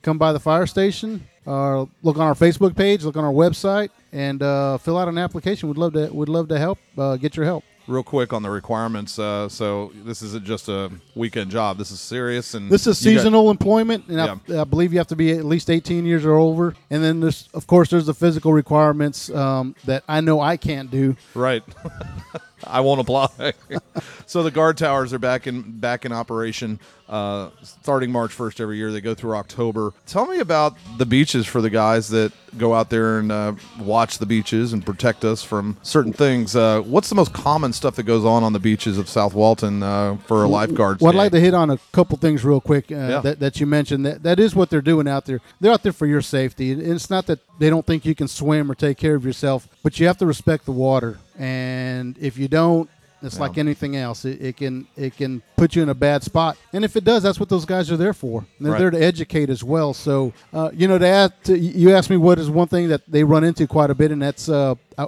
Come 0.02 0.18
by 0.18 0.32
the 0.32 0.40
fire 0.40 0.66
station. 0.66 1.26
Uh, 1.46 1.86
look 2.02 2.16
on 2.16 2.22
our 2.26 2.34
Facebook 2.34 2.76
page. 2.76 3.04
Look 3.04 3.16
on 3.16 3.24
our 3.24 3.32
website 3.32 3.90
and 4.12 4.42
uh, 4.42 4.78
fill 4.78 4.98
out 4.98 5.08
an 5.08 5.18
application. 5.18 5.68
We'd 5.68 5.78
love 5.78 5.92
to. 5.94 6.08
Would 6.12 6.28
love 6.28 6.48
to 6.48 6.58
help. 6.58 6.78
Uh, 6.98 7.16
get 7.16 7.36
your 7.36 7.44
help. 7.46 7.64
Real 7.88 8.04
quick 8.04 8.32
on 8.32 8.42
the 8.44 8.50
requirements. 8.50 9.18
Uh, 9.18 9.48
so 9.48 9.90
this 10.04 10.22
isn't 10.22 10.44
just 10.44 10.68
a 10.68 10.90
weekend 11.16 11.50
job. 11.50 11.78
This 11.78 11.90
is 11.90 11.98
serious 11.98 12.54
and 12.54 12.70
This 12.70 12.86
is 12.86 13.04
you 13.04 13.12
got- 13.14 13.18
seasonal 13.20 13.50
employment, 13.50 14.06
and 14.06 14.20
I, 14.20 14.60
I 14.60 14.64
believe 14.64 14.92
you 14.92 14.98
have 14.98 15.08
to 15.08 15.16
be 15.16 15.32
at 15.32 15.44
least 15.44 15.68
18 15.68 16.06
years 16.06 16.24
or 16.24 16.36
over. 16.36 16.76
And 16.90 17.02
then 17.02 17.18
there's, 17.18 17.48
of 17.54 17.66
course, 17.66 17.90
there's 17.90 18.06
the 18.06 18.14
physical 18.14 18.52
requirements 18.52 19.30
um, 19.30 19.74
that 19.84 20.04
I 20.08 20.20
know 20.20 20.40
I 20.40 20.56
can't 20.56 20.92
do. 20.92 21.16
Right. 21.34 21.64
I 22.66 22.80
won't 22.80 23.00
apply. 23.00 23.52
so 24.26 24.42
the 24.42 24.50
guard 24.50 24.76
towers 24.78 25.12
are 25.12 25.18
back 25.18 25.46
in 25.46 25.62
back 25.80 26.04
in 26.04 26.12
operation 26.12 26.80
uh, 27.12 27.50
starting 27.62 28.10
March 28.10 28.36
1st 28.36 28.58
every 28.60 28.78
year. 28.78 28.90
They 28.90 29.02
go 29.02 29.14
through 29.14 29.34
October. 29.36 29.92
Tell 30.06 30.24
me 30.24 30.38
about 30.38 30.76
the 30.96 31.04
beaches 31.04 31.46
for 31.46 31.60
the 31.60 31.68
guys 31.68 32.08
that 32.08 32.32
go 32.56 32.72
out 32.72 32.88
there 32.88 33.18
and 33.18 33.30
uh, 33.30 33.52
watch 33.78 34.16
the 34.18 34.24
beaches 34.24 34.72
and 34.72 34.84
protect 34.84 35.22
us 35.22 35.42
from 35.42 35.76
certain 35.82 36.14
things. 36.14 36.56
Uh, 36.56 36.80
what's 36.80 37.10
the 37.10 37.14
most 37.14 37.34
common 37.34 37.74
stuff 37.74 37.96
that 37.96 38.04
goes 38.04 38.24
on 38.24 38.42
on 38.42 38.54
the 38.54 38.58
beaches 38.58 38.96
of 38.96 39.10
South 39.10 39.34
Walton 39.34 39.82
uh, 39.82 40.16
for 40.26 40.42
a 40.42 40.48
lifeguard? 40.48 41.00
Well, 41.02 41.12
I'd 41.12 41.18
like 41.18 41.32
to 41.32 41.40
hit 41.40 41.52
on 41.52 41.68
a 41.68 41.78
couple 41.92 42.16
things 42.16 42.44
real 42.46 42.62
quick 42.62 42.90
uh, 42.90 42.94
Yeah. 42.94 43.20
that, 43.20 43.40
that 43.40 43.60
you 43.60 43.66
mentioned. 43.66 44.06
That 44.06 44.22
that 44.22 44.40
is 44.40 44.54
what 44.54 44.70
they're 44.70 44.80
doing 44.80 45.06
out 45.06 45.26
there. 45.26 45.40
They're 45.60 45.72
out 45.72 45.82
there 45.82 45.92
for 45.92 46.06
your 46.06 46.22
safety. 46.22 46.72
And 46.72 46.80
It's 46.80 47.10
not 47.10 47.26
that 47.26 47.40
they 47.58 47.68
don't 47.68 47.86
think 47.86 48.06
you 48.06 48.14
can 48.14 48.26
swim 48.28 48.70
or 48.70 48.74
take 48.74 48.96
care 48.96 49.16
of 49.16 49.24
yourself, 49.26 49.68
but 49.82 50.00
you 50.00 50.06
have 50.06 50.16
to 50.18 50.26
respect 50.26 50.64
the 50.64 50.72
water. 50.72 51.18
And 51.38 52.16
if 52.18 52.38
you 52.38 52.48
don't, 52.48 52.88
it's 53.22 53.38
like 53.38 53.56
anything 53.56 53.94
else. 53.96 54.24
It, 54.24 54.42
it 54.42 54.56
can 54.56 54.86
it 54.96 55.16
can 55.16 55.42
put 55.56 55.76
you 55.76 55.82
in 55.82 55.88
a 55.88 55.94
bad 55.94 56.24
spot. 56.24 56.56
And 56.72 56.84
if 56.84 56.96
it 56.96 57.04
does, 57.04 57.22
that's 57.22 57.38
what 57.38 57.48
those 57.48 57.64
guys 57.64 57.90
are 57.92 57.96
there 57.96 58.12
for. 58.12 58.44
They're 58.60 58.72
Right. 58.72 58.78
there 58.80 58.90
to 58.90 59.00
educate 59.00 59.48
as 59.48 59.62
well. 59.62 59.94
So, 59.94 60.32
uh, 60.52 60.70
you 60.74 60.88
know, 60.88 60.98
to 60.98 61.06
add 61.06 61.32
to, 61.44 61.56
you 61.56 61.92
asked 61.94 62.10
me 62.10 62.16
what 62.16 62.38
is 62.40 62.50
one 62.50 62.66
thing 62.66 62.88
that 62.88 63.02
they 63.08 63.22
run 63.22 63.44
into 63.44 63.66
quite 63.68 63.90
a 63.90 63.94
bit, 63.94 64.10
and 64.10 64.20
that's 64.20 64.48
uh, 64.48 64.74
uh, 64.98 65.06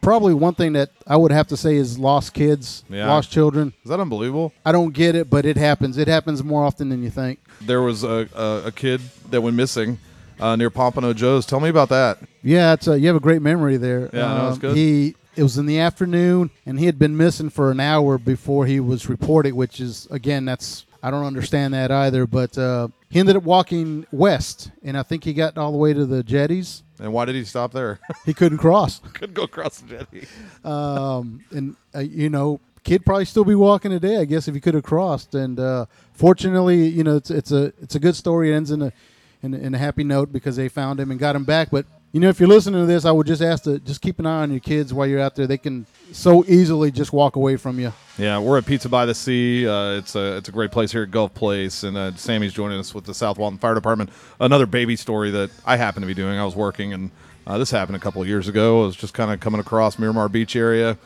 probably 0.00 0.32
one 0.32 0.54
thing 0.54 0.74
that 0.74 0.90
I 1.08 1.16
would 1.16 1.32
have 1.32 1.48
to 1.48 1.56
say 1.56 1.74
is 1.74 1.98
lost 1.98 2.34
kids, 2.34 2.84
Yeah. 2.88 3.08
lost 3.08 3.32
children. 3.32 3.72
Is 3.82 3.90
that 3.90 3.98
unbelievable? 3.98 4.52
I 4.64 4.70
don't 4.70 4.92
get 4.94 5.16
it, 5.16 5.28
but 5.28 5.44
it 5.44 5.56
happens. 5.56 5.98
It 5.98 6.06
happens 6.06 6.44
more 6.44 6.64
often 6.64 6.88
than 6.88 7.02
you 7.02 7.10
think. 7.10 7.40
There 7.60 7.82
was 7.82 8.04
a, 8.04 8.28
a, 8.36 8.68
a 8.68 8.72
kid 8.72 9.00
that 9.30 9.40
went 9.40 9.56
missing 9.56 9.98
uh, 10.38 10.54
near 10.54 10.70
Pompano 10.70 11.12
Joe's. 11.12 11.44
Tell 11.46 11.58
me 11.58 11.68
about 11.68 11.88
that. 11.88 12.18
Yeah, 12.44 12.74
it's 12.74 12.86
a, 12.86 12.96
you 13.00 13.08
have 13.08 13.16
a 13.16 13.20
great 13.20 13.42
memory 13.42 13.76
there. 13.76 14.08
Yeah, 14.12 14.34
no, 14.36 14.46
it's 14.50 14.54
Um, 14.54 14.60
good. 14.60 14.76
He 14.76 15.16
it 15.36 15.42
was 15.42 15.58
in 15.58 15.66
the 15.66 15.78
afternoon, 15.78 16.50
and 16.64 16.78
he 16.78 16.86
had 16.86 16.98
been 16.98 17.16
missing 17.16 17.50
for 17.50 17.70
an 17.70 17.80
hour 17.80 18.18
before 18.18 18.66
he 18.66 18.80
was 18.80 19.08
reported. 19.08 19.54
Which 19.54 19.80
is 19.80 20.06
again, 20.10 20.44
that's 20.44 20.86
I 21.02 21.10
don't 21.10 21.24
understand 21.24 21.74
that 21.74 21.90
either. 21.90 22.26
But 22.26 22.56
uh, 22.58 22.88
he 23.10 23.20
ended 23.20 23.36
up 23.36 23.42
walking 23.44 24.06
west, 24.10 24.70
and 24.82 24.96
I 24.98 25.02
think 25.02 25.24
he 25.24 25.32
got 25.34 25.56
all 25.58 25.72
the 25.72 25.78
way 25.78 25.92
to 25.92 26.06
the 26.06 26.22
jetties. 26.22 26.82
And 26.98 27.12
why 27.12 27.26
did 27.26 27.34
he 27.34 27.44
stop 27.44 27.72
there? 27.72 28.00
He 28.24 28.32
couldn't 28.34 28.58
cross, 28.58 29.00
Couldn't 29.12 29.34
go 29.34 29.42
across 29.42 29.80
the 29.80 29.88
jetty. 29.96 30.26
um, 30.64 31.44
and 31.50 31.76
uh, 31.94 32.00
you 32.00 32.30
know, 32.30 32.58
kid 32.84 33.04
probably 33.04 33.24
still 33.26 33.44
be 33.44 33.54
walking 33.54 33.90
today, 33.90 34.16
I 34.18 34.24
guess, 34.24 34.48
if 34.48 34.54
he 34.54 34.60
could 34.60 34.74
have 34.74 34.82
crossed. 34.84 35.34
And 35.34 35.60
uh, 35.60 35.86
fortunately, 36.14 36.86
you 36.88 37.04
know, 37.04 37.16
it's 37.16 37.30
it's 37.30 37.52
a 37.52 37.72
it's 37.82 37.94
a 37.94 37.98
good 38.00 38.16
story. 38.16 38.50
It 38.52 38.56
ends 38.56 38.70
in 38.70 38.82
a 38.82 38.92
in, 39.42 39.54
a- 39.54 39.58
in 39.58 39.74
a 39.74 39.78
happy 39.78 40.04
note 40.04 40.32
because 40.32 40.56
they 40.56 40.68
found 40.68 40.98
him 40.98 41.10
and 41.10 41.20
got 41.20 41.36
him 41.36 41.44
back. 41.44 41.68
But 41.70 41.84
you 42.16 42.20
know, 42.20 42.30
if 42.30 42.40
you're 42.40 42.48
listening 42.48 42.80
to 42.80 42.86
this, 42.86 43.04
I 43.04 43.10
would 43.10 43.26
just 43.26 43.42
ask 43.42 43.64
to 43.64 43.78
just 43.78 44.00
keep 44.00 44.18
an 44.18 44.24
eye 44.24 44.40
on 44.40 44.50
your 44.50 44.60
kids 44.60 44.94
while 44.94 45.06
you're 45.06 45.20
out 45.20 45.34
there. 45.34 45.46
They 45.46 45.58
can 45.58 45.84
so 46.12 46.46
easily 46.46 46.90
just 46.90 47.12
walk 47.12 47.36
away 47.36 47.56
from 47.56 47.78
you. 47.78 47.92
Yeah, 48.16 48.38
we're 48.38 48.56
at 48.56 48.64
Pizza 48.64 48.88
by 48.88 49.04
the 49.04 49.14
Sea. 49.14 49.68
Uh, 49.68 49.98
it's 49.98 50.14
a 50.14 50.38
it's 50.38 50.48
a 50.48 50.52
great 50.52 50.70
place 50.70 50.90
here 50.90 51.02
at 51.02 51.10
Gulf 51.10 51.34
Place, 51.34 51.82
and 51.82 51.94
uh, 51.94 52.14
Sammy's 52.14 52.54
joining 52.54 52.78
us 52.80 52.94
with 52.94 53.04
the 53.04 53.12
South 53.12 53.36
Walton 53.36 53.58
Fire 53.58 53.74
Department. 53.74 54.08
Another 54.40 54.64
baby 54.64 54.96
story 54.96 55.30
that 55.32 55.50
I 55.66 55.76
happen 55.76 56.00
to 56.00 56.06
be 56.06 56.14
doing. 56.14 56.38
I 56.38 56.44
was 56.46 56.56
working, 56.56 56.94
and 56.94 57.10
uh, 57.46 57.58
this 57.58 57.70
happened 57.70 57.96
a 57.96 58.00
couple 58.00 58.22
of 58.22 58.28
years 58.28 58.48
ago. 58.48 58.84
I 58.84 58.86
was 58.86 58.96
just 58.96 59.12
kind 59.12 59.30
of 59.30 59.40
coming 59.40 59.60
across 59.60 59.98
Miramar 59.98 60.30
Beach 60.30 60.56
area, 60.56 60.96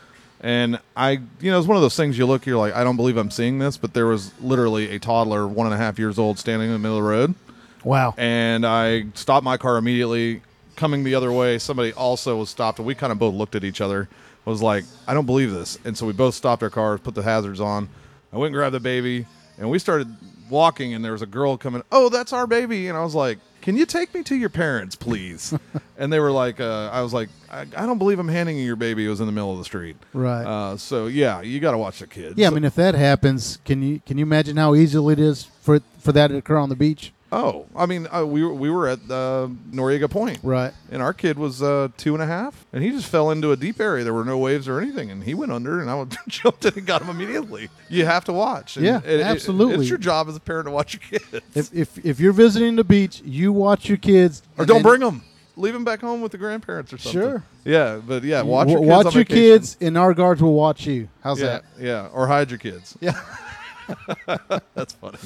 and 0.40 0.78
I, 0.96 1.18
you 1.40 1.50
know, 1.50 1.58
it's 1.58 1.66
one 1.66 1.76
of 1.76 1.82
those 1.82 1.96
things 1.96 2.18
you 2.18 2.26
look, 2.26 2.46
you're 2.46 2.56
like, 2.56 2.74
I 2.74 2.84
don't 2.84 2.94
believe 2.94 3.16
I'm 3.16 3.32
seeing 3.32 3.58
this, 3.58 3.76
but 3.76 3.94
there 3.94 4.06
was 4.06 4.32
literally 4.40 4.94
a 4.94 5.00
toddler, 5.00 5.48
one 5.48 5.66
and 5.66 5.74
a 5.74 5.76
half 5.76 5.98
years 5.98 6.20
old, 6.20 6.38
standing 6.38 6.68
in 6.68 6.72
the 6.72 6.78
middle 6.78 6.98
of 6.98 7.02
the 7.02 7.10
road 7.10 7.34
Wow. 7.82 8.14
and 8.16 8.64
I 8.64 9.06
stopped 9.14 9.42
my 9.42 9.56
car 9.56 9.76
immediately. 9.76 10.42
Coming 10.80 11.04
the 11.04 11.14
other 11.14 11.30
way, 11.30 11.58
somebody 11.58 11.92
also 11.92 12.38
was 12.38 12.48
stopped, 12.48 12.78
and 12.78 12.86
we 12.86 12.94
kind 12.94 13.12
of 13.12 13.18
both 13.18 13.34
looked 13.34 13.54
at 13.54 13.64
each 13.64 13.82
other. 13.82 14.08
Was 14.46 14.62
like, 14.62 14.84
I 15.06 15.12
don't 15.12 15.26
believe 15.26 15.52
this, 15.52 15.78
and 15.84 15.94
so 15.94 16.06
we 16.06 16.14
both 16.14 16.34
stopped 16.34 16.62
our 16.62 16.70
cars, 16.70 17.00
put 17.00 17.14
the 17.14 17.22
hazards 17.22 17.60
on. 17.60 17.90
I 18.32 18.38
went 18.38 18.46
and 18.46 18.54
grabbed 18.54 18.74
the 18.74 18.80
baby, 18.80 19.26
and 19.58 19.68
we 19.68 19.78
started 19.78 20.08
walking, 20.48 20.94
and 20.94 21.04
there 21.04 21.12
was 21.12 21.20
a 21.20 21.26
girl 21.26 21.58
coming. 21.58 21.82
Oh, 21.92 22.08
that's 22.08 22.32
our 22.32 22.46
baby, 22.46 22.88
and 22.88 22.96
I 22.96 23.04
was 23.04 23.14
like, 23.14 23.38
Can 23.60 23.76
you 23.76 23.84
take 23.84 24.14
me 24.14 24.22
to 24.22 24.34
your 24.34 24.48
parents, 24.48 24.96
please? 24.96 25.52
and 25.98 26.10
they 26.10 26.18
were 26.18 26.30
like, 26.32 26.58
uh, 26.60 26.88
I 26.90 27.02
was 27.02 27.12
like, 27.12 27.28
I, 27.50 27.60
I 27.76 27.84
don't 27.84 27.98
believe 27.98 28.18
I'm 28.18 28.28
handing 28.28 28.56
you 28.56 28.64
your 28.64 28.76
baby. 28.76 29.04
It 29.04 29.10
was 29.10 29.20
in 29.20 29.26
the 29.26 29.32
middle 29.32 29.52
of 29.52 29.58
the 29.58 29.64
street, 29.66 29.96
Right. 30.14 30.44
Uh, 30.44 30.78
so 30.78 31.06
yeah, 31.08 31.42
you 31.42 31.60
got 31.60 31.72
to 31.72 31.78
watch 31.78 31.98
the 31.98 32.06
kids. 32.06 32.38
yeah, 32.38 32.46
I 32.46 32.50
mean, 32.50 32.64
if 32.64 32.74
that 32.76 32.94
happens, 32.94 33.58
can 33.66 33.82
you 33.82 34.00
can 34.06 34.16
you 34.16 34.24
imagine 34.24 34.56
how 34.56 34.74
easily 34.74 35.12
it 35.12 35.20
is 35.20 35.44
for 35.60 35.80
for 35.98 36.12
that 36.12 36.28
to 36.28 36.38
occur 36.38 36.56
on 36.56 36.70
the 36.70 36.76
beach? 36.76 37.12
Oh, 37.32 37.66
I 37.76 37.86
mean, 37.86 38.08
uh, 38.12 38.26
we 38.26 38.42
were 38.42 38.52
we 38.52 38.70
were 38.70 38.88
at 38.88 38.98
uh, 39.08 39.46
Norriego 39.70 40.10
Point, 40.10 40.40
Right. 40.42 40.72
And 40.90 41.00
our 41.00 41.12
kid 41.12 41.38
was 41.38 41.62
uh, 41.62 41.88
two 41.96 42.14
and 42.14 42.22
a 42.22 42.26
half, 42.26 42.66
and 42.72 42.82
he 42.82 42.90
just 42.90 43.06
fell 43.06 43.30
into 43.30 43.52
a 43.52 43.56
deep 43.56 43.78
area. 43.80 44.02
There 44.02 44.12
were 44.12 44.24
no 44.24 44.36
waves 44.36 44.66
or 44.66 44.80
anything, 44.80 45.12
and 45.12 45.22
he 45.22 45.34
went 45.34 45.52
under, 45.52 45.80
and 45.80 45.88
I 45.88 46.04
jumped 46.28 46.64
in 46.64 46.74
and 46.74 46.86
got 46.86 47.02
him 47.02 47.08
immediately. 47.08 47.68
You 47.88 48.04
have 48.04 48.24
to 48.24 48.32
watch. 48.32 48.76
And 48.76 48.84
Yeah, 48.84 48.98
it- 49.04 49.20
it- 49.20 49.22
absolutely. 49.22 49.76
it's 49.76 49.88
your 49.88 49.98
job 49.98 50.28
as 50.28 50.34
a 50.34 50.40
parent 50.40 50.66
to 50.66 50.72
watch 50.72 50.94
your 50.94 51.20
kids, 51.20 51.44
If, 51.54 51.72
if 51.72 52.04
if 52.04 52.18
you're 52.20 52.32
visiting 52.32 52.74
the 52.74 52.82
beach, 52.84 53.22
you 53.24 53.52
watch 53.52 53.88
your 53.88 53.98
kids 53.98 54.42
or 54.58 54.62
and 54.62 54.68
don't 54.68 54.82
then- 54.82 54.90
bring 54.90 55.00
them. 55.00 55.22
Leave 55.56 55.74
them 55.74 55.84
back 55.84 56.00
home 56.00 56.22
with 56.22 56.32
the 56.32 56.38
grandparents 56.38 56.90
or 56.92 56.96
something. 56.98 57.20
Sure. 57.20 57.42
Yeah, 57.66 58.00
but 58.06 58.24
yeah, 58.24 58.40
watch 58.40 58.68
w- 58.68 58.78
your 58.78 58.80
kids. 58.80 59.04
watch 59.04 59.06
on 59.06 59.12
your 59.12 59.24
vacation. 59.24 59.58
kids, 59.58 59.76
and 59.80 59.98
our 59.98 60.14
guards 60.14 60.40
will 60.42 60.54
watch 60.54 60.86
you. 60.86 61.08
How's 61.22 61.38
Yeah, 61.40 61.46
that? 61.46 61.64
yeah, 61.78 62.08
or 62.12 62.26
hide 62.28 62.50
your 62.50 62.58
kids. 62.58 62.96
Yeah. 63.00 63.12
That's 64.74 64.92
funny. 64.94 65.18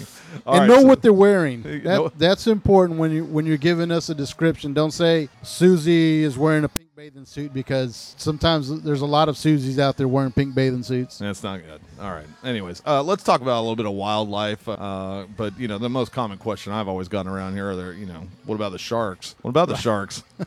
All 0.47 0.55
and 0.55 0.61
right, 0.63 0.67
know 0.69 0.81
so- 0.83 0.87
what 0.87 1.03
they're 1.03 1.13
wearing. 1.13 1.63
That, 1.63 1.85
know- 1.85 2.13
that's 2.17 2.47
important 2.47 2.99
when 2.99 3.11
you 3.13 3.25
when 3.25 3.47
you're 3.47 3.57
giving 3.57 3.91
us 3.91 4.09
a 4.09 4.15
description. 4.15 4.73
Don't 4.75 4.91
say 4.93 5.29
Susie 5.43 6.23
is 6.23 6.37
wearing 6.39 6.65
a 6.65 6.69
pink 6.69 6.89
bathing 6.97 7.25
suit 7.27 7.53
because 7.53 8.15
sometimes 8.19 8.83
there's 8.83 9.01
a 9.03 9.07
lot 9.07 9.29
of 9.29 9.37
Susies 9.37 9.79
out 9.79 9.97
there 9.97 10.09
wearing 10.09 10.33
pink 10.33 10.55
bathing 10.55 10.83
suits. 10.83 11.19
That's 11.19 11.43
not 11.43 11.61
good. 11.61 11.81
All 12.01 12.11
right. 12.13 12.27
Anyways, 12.45 12.83
uh, 12.87 13.03
let's 13.03 13.23
talk 13.25 13.41
about 13.41 13.59
a 13.59 13.63
little 13.63 13.77
bit 13.77 13.87
of 13.87 13.93
wildlife. 13.93 14.67
Uh, 14.69 15.25
but 15.37 15.59
you 15.59 15.69
know, 15.69 15.79
the 15.79 15.91
most 15.91 16.13
common 16.13 16.39
question 16.39 16.73
I've 16.73 16.89
always 16.89 17.09
gotten 17.09 17.31
around 17.31 17.55
here 17.55 17.71
are 17.71 17.77
there. 17.77 17.93
You 17.93 18.07
know, 18.07 18.23
what 18.47 18.55
about 18.55 18.73
the 18.73 18.79
sharks? 18.79 19.35
What 19.43 19.51
about 19.51 19.69
the 19.69 19.77
sharks? 19.77 20.23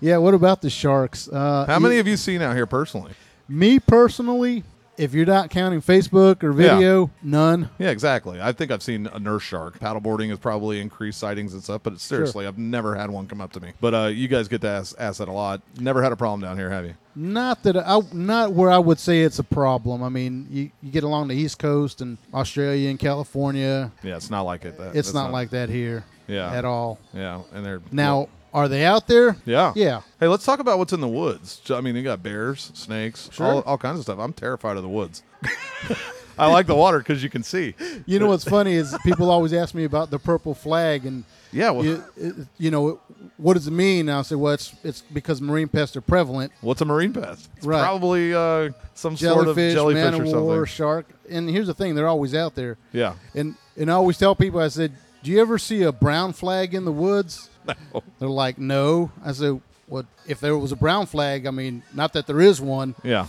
Yeah. 0.00 0.16
What 0.16 0.34
about 0.34 0.60
the 0.60 0.70
sharks? 0.70 1.28
Uh, 1.28 1.64
How 1.66 1.78
many 1.78 1.98
have 1.98 2.08
you 2.08 2.16
seen 2.16 2.42
out 2.42 2.56
here 2.56 2.66
personally? 2.66 3.12
Me 3.48 3.78
personally, 3.78 4.64
if 4.98 5.14
you're 5.14 5.26
not 5.26 5.50
counting 5.50 5.80
Facebook 5.80 6.42
or 6.42 6.50
Yeah. 6.52 6.74
video, 6.74 7.10
none. 7.22 7.70
Yeah, 7.78 7.90
exactly. 7.90 8.40
I 8.40 8.52
think 8.52 8.70
I've 8.70 8.82
seen 8.82 9.06
a 9.06 9.18
nurse 9.18 9.42
shark. 9.42 9.78
Paddleboarding 9.78 10.28
has 10.30 10.38
probably 10.38 10.80
increased 10.80 11.18
sightings 11.18 11.52
and 11.54 11.62
stuff, 11.62 11.82
but 11.84 11.98
seriously, 12.00 12.46
I've 12.46 12.58
never 12.58 12.94
had 12.94 13.10
one 13.10 13.26
come 13.26 13.40
up 13.40 13.52
to 13.52 13.60
me. 13.60 13.72
But 13.80 13.94
uh, 13.94 14.06
you 14.06 14.28
guys 14.28 14.48
get 14.48 14.60
to 14.62 14.68
ask, 14.68 14.94
ask 14.98 15.18
that 15.18 15.28
a 15.28 15.32
lot. 15.32 15.62
Never 15.78 16.02
had 16.02 16.12
a 16.12 16.16
problem 16.16 16.40
down 16.40 16.56
here, 16.58 16.70
have 16.70 16.84
you? 16.84 16.94
Not 17.14 17.62
that 17.64 17.76
I, 17.76 18.00
not 18.12 18.52
where 18.52 18.70
I 18.70 18.78
would 18.78 19.00
say 19.00 19.22
it's 19.22 19.38
a 19.40 19.44
problem. 19.44 20.02
I 20.04 20.08
mean, 20.08 20.46
you, 20.50 20.70
you 20.82 20.92
get 20.92 21.02
along 21.04 21.28
the 21.28 21.34
East 21.34 21.58
Coast 21.58 22.00
and 22.00 22.16
Australia 22.32 22.90
and 22.90 22.98
California. 22.98 23.90
Yeah, 24.02 24.16
it's 24.16 24.30
not 24.30 24.42
like 24.42 24.64
it. 24.64 24.78
That, 24.78 24.88
It's 24.94 25.08
that's 25.08 25.14
not, 25.14 25.32
like 25.32 25.50
that 25.50 25.68
here. 25.68 26.04
Yeah. 26.28 26.52
At 26.52 26.64
all. 26.64 26.98
Yeah, 27.14 27.40
and 27.54 27.64
they're 27.64 27.80
Now, 27.90 28.28
are 28.54 28.68
they 28.68 28.84
out 28.84 29.06
there? 29.08 29.36
Yeah. 29.44 29.72
Yeah. 29.76 30.00
Hey, 30.20 30.26
let's 30.28 30.44
talk 30.44 30.58
about 30.60 30.78
what's 30.78 30.92
in 30.92 31.00
the 31.00 31.08
woods. 31.08 31.60
I 31.70 31.80
mean, 31.80 31.94
you 31.96 32.02
got 32.02 32.22
bears, 32.22 32.70
snakes, 32.74 33.28
Sure. 33.32 33.46
all, 33.46 33.60
all 33.62 33.78
kinds 33.78 33.98
of 33.98 34.04
stuff. 34.04 34.18
I'm 34.18 34.32
terrified 34.32 34.76
of 34.76 34.82
the 34.82 34.88
woods. 34.88 35.22
I 36.38 36.46
like 36.46 36.66
the 36.68 36.74
water 36.76 36.98
because 36.98 37.22
you 37.22 37.28
can 37.30 37.42
see. 37.42 37.74
You 38.06 38.20
know 38.20 38.28
what's 38.28 38.44
funny 38.44 38.74
is 38.74 38.96
people 39.04 39.28
always 39.30 39.52
ask 39.52 39.74
me 39.74 39.82
about 39.84 40.10
the 40.10 40.20
purple 40.20 40.54
flag 40.54 41.04
and 41.04 41.24
Yeah, 41.50 41.70
well, 41.70 41.84
you, 41.84 42.04
it- 42.16 42.34
you 42.58 42.70
know 42.70 43.00
what 43.36 43.54
does 43.54 43.66
it 43.66 43.72
mean? 43.72 44.08
And 44.08 44.18
I 44.18 44.22
say, 44.22 44.36
well, 44.36 44.52
it's 44.54 44.72
it's 44.84 45.00
because 45.12 45.40
marine 45.40 45.66
pests 45.66 45.96
are 45.96 46.00
prevalent. 46.00 46.52
what's 46.60 46.80
a 46.80 46.84
marine 46.84 47.12
pest? 47.12 47.48
It's 47.56 47.66
Right. 47.66 47.82
probably 47.82 48.32
uh, 48.34 48.70
some 48.94 49.16
sort 49.16 49.48
of 49.48 49.56
Jellyfish, 49.56 49.74
jellyfish 49.74 50.02
man 50.02 50.14
or 50.14 50.24
something. 50.26 50.44
war, 50.44 50.66
shark. 50.66 51.06
And 51.28 51.50
here's 51.50 51.66
the 51.66 51.74
thing: 51.74 51.96
they're 51.96 52.06
always 52.08 52.34
out 52.36 52.54
there. 52.54 52.78
Yeah. 52.92 53.14
And 53.34 53.56
and 53.76 53.90
I 53.90 53.94
always 53.94 54.16
tell 54.16 54.36
people, 54.36 54.60
I 54.60 54.68
said, 54.68 54.92
do 55.24 55.32
you 55.32 55.40
ever 55.40 55.58
see 55.58 55.82
a 55.82 55.90
brown 55.90 56.32
flag 56.34 56.72
in 56.72 56.84
the 56.84 56.92
woods? 56.92 57.50
No. 57.94 58.02
They're 58.18 58.28
like, 58.28 58.58
no. 58.58 59.10
I 59.24 59.32
said, 59.32 59.60
what 59.86 60.06
if 60.26 60.40
there 60.40 60.56
was 60.58 60.72
a 60.72 60.76
brown 60.76 61.06
flag? 61.06 61.46
I 61.46 61.50
mean, 61.50 61.82
not 61.94 62.12
that 62.14 62.26
there 62.26 62.40
is 62.40 62.60
one, 62.60 62.94
Yeah. 63.02 63.26